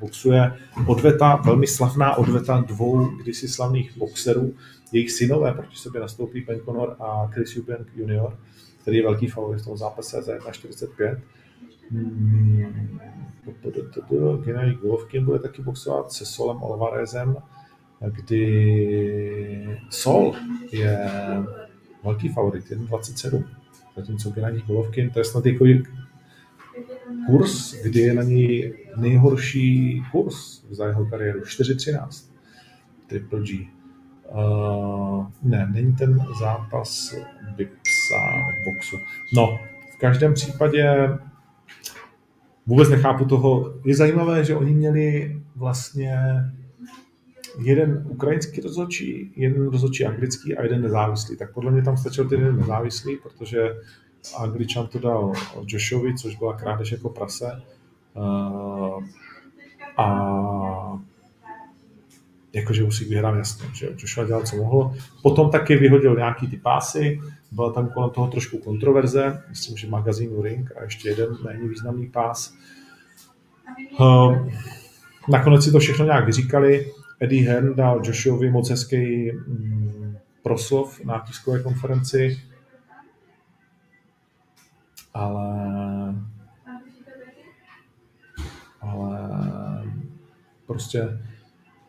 [0.00, 0.52] boxuje
[0.86, 4.54] odveta, velmi slavná odveta dvou kdysi slavných boxerů.
[4.92, 8.36] Jejich synové proti sobě nastoupí Ben Conor a Chris Eubank Jr.,
[8.82, 11.20] který je velký favorit v tom zápase za 1,45.
[14.44, 17.36] Gennady Golovkin bude taky boxovat se Solem Alvarezem,
[18.10, 20.34] kdy Sol
[20.72, 21.08] je
[22.04, 23.44] velký favorit, 1,27.
[23.96, 25.64] Zatímco Gennady Golovkin, to je snad jako
[27.26, 32.30] kurz, kdy je na něj nejhorší kurz za jeho kariéru, 4,13.
[33.06, 33.68] Triple G.
[34.34, 37.14] Uh, ne, není ten zápas
[37.56, 38.16] Bipsa
[38.64, 38.96] boxu.
[39.34, 39.58] No,
[39.96, 41.08] v každém případě
[42.68, 43.74] vůbec nechápu toho.
[43.84, 46.14] Je zajímavé, že oni měli vlastně
[47.62, 51.36] jeden ukrajinský rozhodčí, jeden rozhodčí anglický a jeden nezávislý.
[51.36, 53.58] Tak podle mě tam stačil ten jeden nezávislý, protože
[54.38, 55.32] Angličan to dal
[55.66, 57.62] Joshovi, což byla krádež jako prase.
[58.14, 59.04] Uh,
[59.96, 61.00] a
[62.52, 64.94] jakože si vyhrál jasně, že Joshua dělal, co mohl.
[65.22, 67.20] Potom taky vyhodil nějaký ty pásy,
[67.50, 72.06] byla tam kolem toho trošku kontroverze, myslím, že magazínu Ring a ještě jeden méně významný
[72.06, 72.54] pás.
[74.00, 74.48] Uh,
[75.28, 76.92] nakonec si to všechno nějak vyříkali.
[77.20, 82.40] Eddie Hearn dal Joshuovi moc hezký mm, proslov na tiskové konferenci,
[85.14, 86.14] ale
[88.80, 89.18] ale
[90.66, 91.18] prostě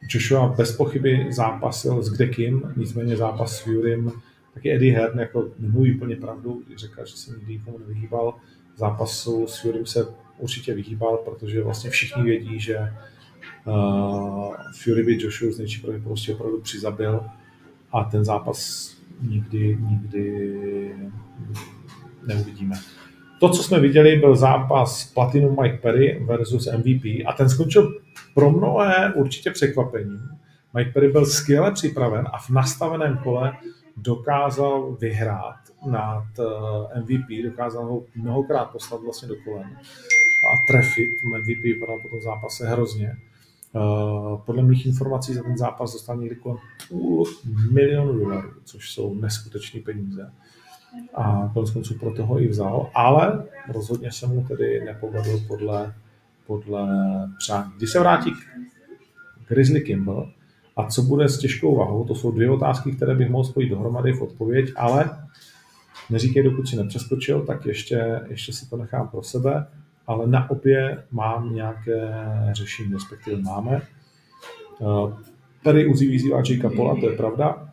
[0.01, 4.11] Joshua bez pochyby zápasil s kdekým, nicméně zápas s Furym,
[4.59, 8.33] taky Eddie Hearn jako nemluví plně pravdu, říká, že se nikdy nikomu nevyhýbal.
[8.75, 10.07] Zápasu s Furym se
[10.37, 12.93] určitě vyhýbal, protože vlastně všichni vědí, že
[13.65, 17.21] uh, Fury by Joshua z největší pravděpodobností opravdu přizabil
[17.91, 18.91] a ten zápas
[19.21, 20.95] nikdy, nikdy
[22.27, 22.75] neuvidíme.
[23.39, 28.01] To, co jsme viděli, byl zápas Platinum Mike Perry versus MVP a ten skončil
[28.33, 30.19] pro mnohé určitě překvapením.
[30.73, 33.53] Mike Perry byl skvěle připraven a v nastaveném kole
[34.01, 39.77] dokázal vyhrát nad eh, MVP, dokázal ho mnohokrát poslat vlastně do kolen
[40.53, 41.09] a trefit.
[41.37, 43.07] MVP vypadal po tom zápase hrozně.
[43.75, 43.79] Eh,
[44.45, 46.57] podle mých informací za ten zápas dostal někdy kolem
[46.89, 47.25] půl
[47.71, 50.31] milionu dolarů, což jsou neskutečné peníze
[51.13, 55.93] a konec konců pro toho i vzal, ale rozhodně se mu tedy nepovedl podle,
[56.47, 56.87] podle
[57.37, 57.71] přání.
[57.77, 58.37] Když se vrátí k
[59.49, 60.31] Grizzly Kimball
[60.79, 64.13] a co bude s těžkou vahou, to jsou dvě otázky, které bych mohl spojit dohromady
[64.13, 65.09] v odpověď, ale
[66.09, 69.67] neříkej, dokud si nepřeskočil, tak ještě, ještě si to nechám pro sebe,
[70.07, 72.13] ale na obě mám nějaké
[72.51, 73.81] řešení, respektive máme.
[75.63, 77.69] Tady Uzi vyzývá Jakea Pola, to je pravda,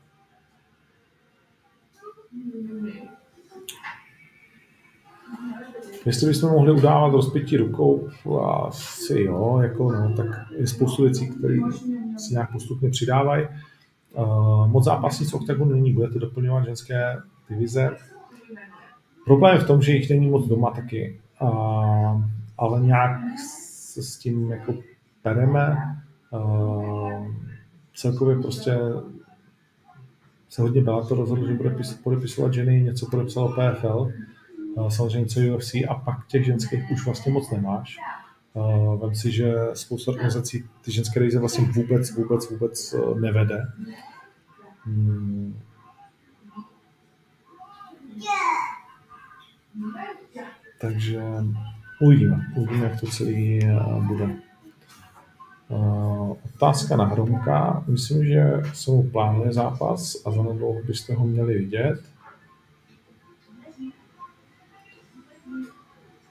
[6.07, 8.09] Jestli bychom mohli udávat rozpětí rukou,
[8.67, 10.27] asi jo, jako no, tak
[10.59, 11.57] je spoustu věcí, které
[12.17, 13.47] si nějak postupně přidávají.
[14.15, 17.17] Uh, moc zápasnic OKTAGONu není, budete doplňovat ženské
[17.51, 17.97] divize.
[19.25, 22.23] Problém je v tom, že jich není moc doma taky, uh,
[22.59, 24.75] ale nějak se s tím jako
[25.23, 25.77] pereme.
[26.31, 27.27] Uh,
[27.95, 28.79] celkově prostě
[30.49, 34.13] se hodně to rozhodl, že bude pis- podepisovat ženy, něco podepsalo PFL,
[34.89, 37.99] samozřejmě něco UFC a pak těch ženských už vlastně moc nemáš.
[38.57, 43.73] Uh, vem si, že spousta organizací ty ženské divize vlastně vůbec, vůbec, vůbec uh, nevede.
[44.85, 45.61] Hmm.
[50.81, 51.23] Takže
[52.01, 54.37] uvidíme, uvidíme, jak to celý uh, bude.
[55.69, 57.85] Uh, otázka na Hromka.
[57.87, 62.01] Myslím, že se mu plánuje zápas a zanedlouho byste ho měli vidět.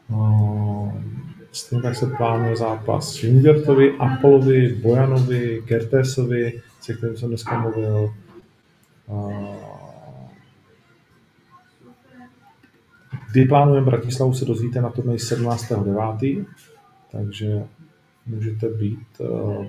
[0.10, 1.15] Uh,
[1.56, 8.14] stejně tak se plánuje zápas Schwingertovi, Apolovi, Bojanovi, Kertésovi, se kterým jsem dneska mluvil.
[13.32, 16.46] Kdy plánujeme Bratislavu, se dozvíte na turnej 17.9.
[17.12, 17.64] Takže
[18.26, 19.66] můžete být uh,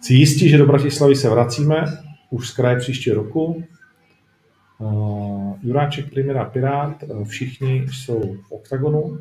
[0.00, 1.84] si jistí, že do Bratislavy se vracíme
[2.30, 3.64] už z kraje příští roku.
[4.78, 9.18] Uh, Juráček, Primera, Pirát, uh, všichni jsou v OKTAGONu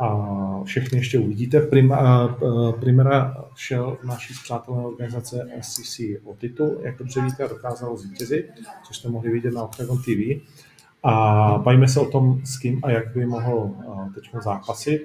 [0.00, 1.60] a všechny ještě uvidíte.
[1.60, 7.96] Prima, uh, Primera šel naší zpřátelné organizace SCC o titul, jak dobře víte, a dokázal
[7.96, 8.46] zvítězit,
[8.86, 10.40] což jste mohli vidět na OKTAGON TV.
[11.02, 13.70] A bavíme se o tom, s kým a jak by mohl
[14.14, 15.02] teď zápasit.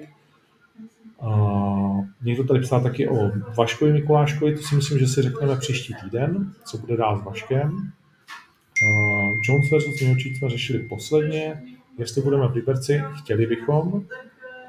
[1.22, 5.94] Uh, někdo tady psal taky o Vaškovi Mikuláškovi, to si myslím, že si řekneme příští
[6.04, 7.70] týden, co bude dál s Vaškem.
[7.72, 11.62] Uh, Jones versus Miočík jsme řešili posledně,
[11.98, 14.04] jestli budeme v Liberci, chtěli bychom.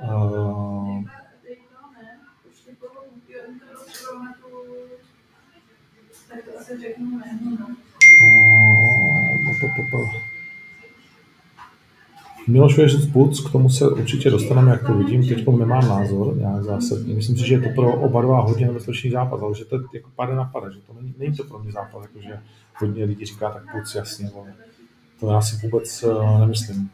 [0.04, 1.04] Uh,
[12.48, 15.28] Miloš Věřic Puc, k tomu se určitě dostaneme, jak to vidím.
[15.28, 17.14] Teď nemám názor nějak zásadní.
[17.14, 19.82] Myslím si, že je to pro oba dva hodně nebezpečný zápas, ale že to je
[19.94, 22.40] jako pade na pade, že to není, není to pro mě zápas, jakože
[22.76, 24.54] hodně lidí říká, tak Puc jasně, ale
[25.20, 26.90] to já si vůbec uh, nemyslím.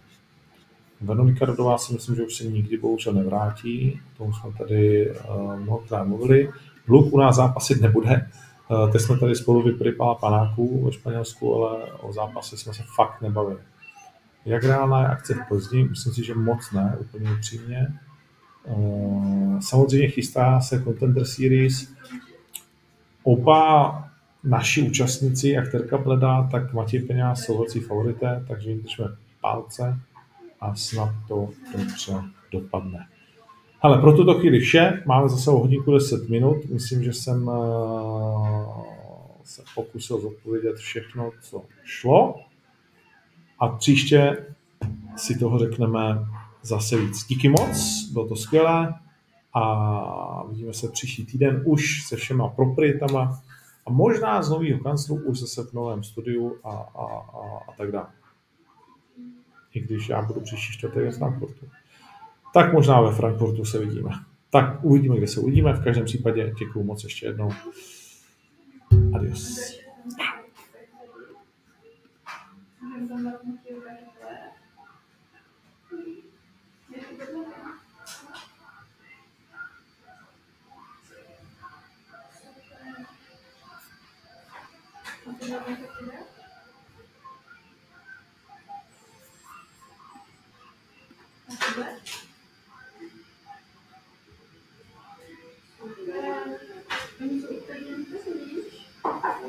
[1.01, 5.59] Veronika Rodová si myslím, že už se nikdy bohužel nevrátí, o tom jsme tady uh,
[5.59, 6.49] mnohokrát mluvili.
[6.87, 8.29] Luk u nás zápasit nebude,
[8.67, 12.83] uh, teď jsme tady spolu vypili pár panáků ve Španělsku, ale o zápase jsme se
[12.95, 13.59] fakt nebavili.
[14.45, 15.83] Jak reálná je akce v Plzni?
[15.83, 17.87] Myslím si, že moc ne, úplně upřímně.
[18.67, 21.93] Eh, samozřejmě chystá se Contender Series.
[23.23, 24.03] Oba
[24.43, 29.07] naši účastníci, jak Terka Bleda, tak Matěj Peňáz jsou velcí favorité, takže jim držíme
[29.41, 29.99] palce
[30.61, 32.13] a snad to dobře
[32.51, 33.07] dopadne.
[33.81, 35.03] Ale pro tuto chvíli vše.
[35.05, 36.57] Máme zase o hodinku 10 minut.
[36.69, 37.53] Myslím, že jsem eh,
[39.43, 42.35] se pokusil zodpovědět všechno, co šlo.
[43.59, 44.45] A příště
[45.15, 46.25] si toho řekneme
[46.61, 47.25] zase víc.
[47.27, 48.93] Díky moc, bylo to skvělé
[49.53, 53.41] a vidíme se příští týden už se všema proprietama
[53.87, 57.91] a možná z nového kanclu už zase v novém studiu a, a, a, a tak
[57.91, 58.07] dále.
[59.73, 61.69] I když já budu příští čtvrtek ve Frankfurtu.
[62.53, 64.09] Tak možná ve Frankfurtu se vidíme.
[64.49, 65.73] Tak uvidíme, kde se uvidíme.
[65.73, 67.51] V každém případě děkuji moc ještě jednou.
[69.13, 69.79] Adios.
[85.29, 86.08] Oni jsou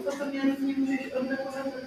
[0.01, 1.81] úplně, to si víš, a potom já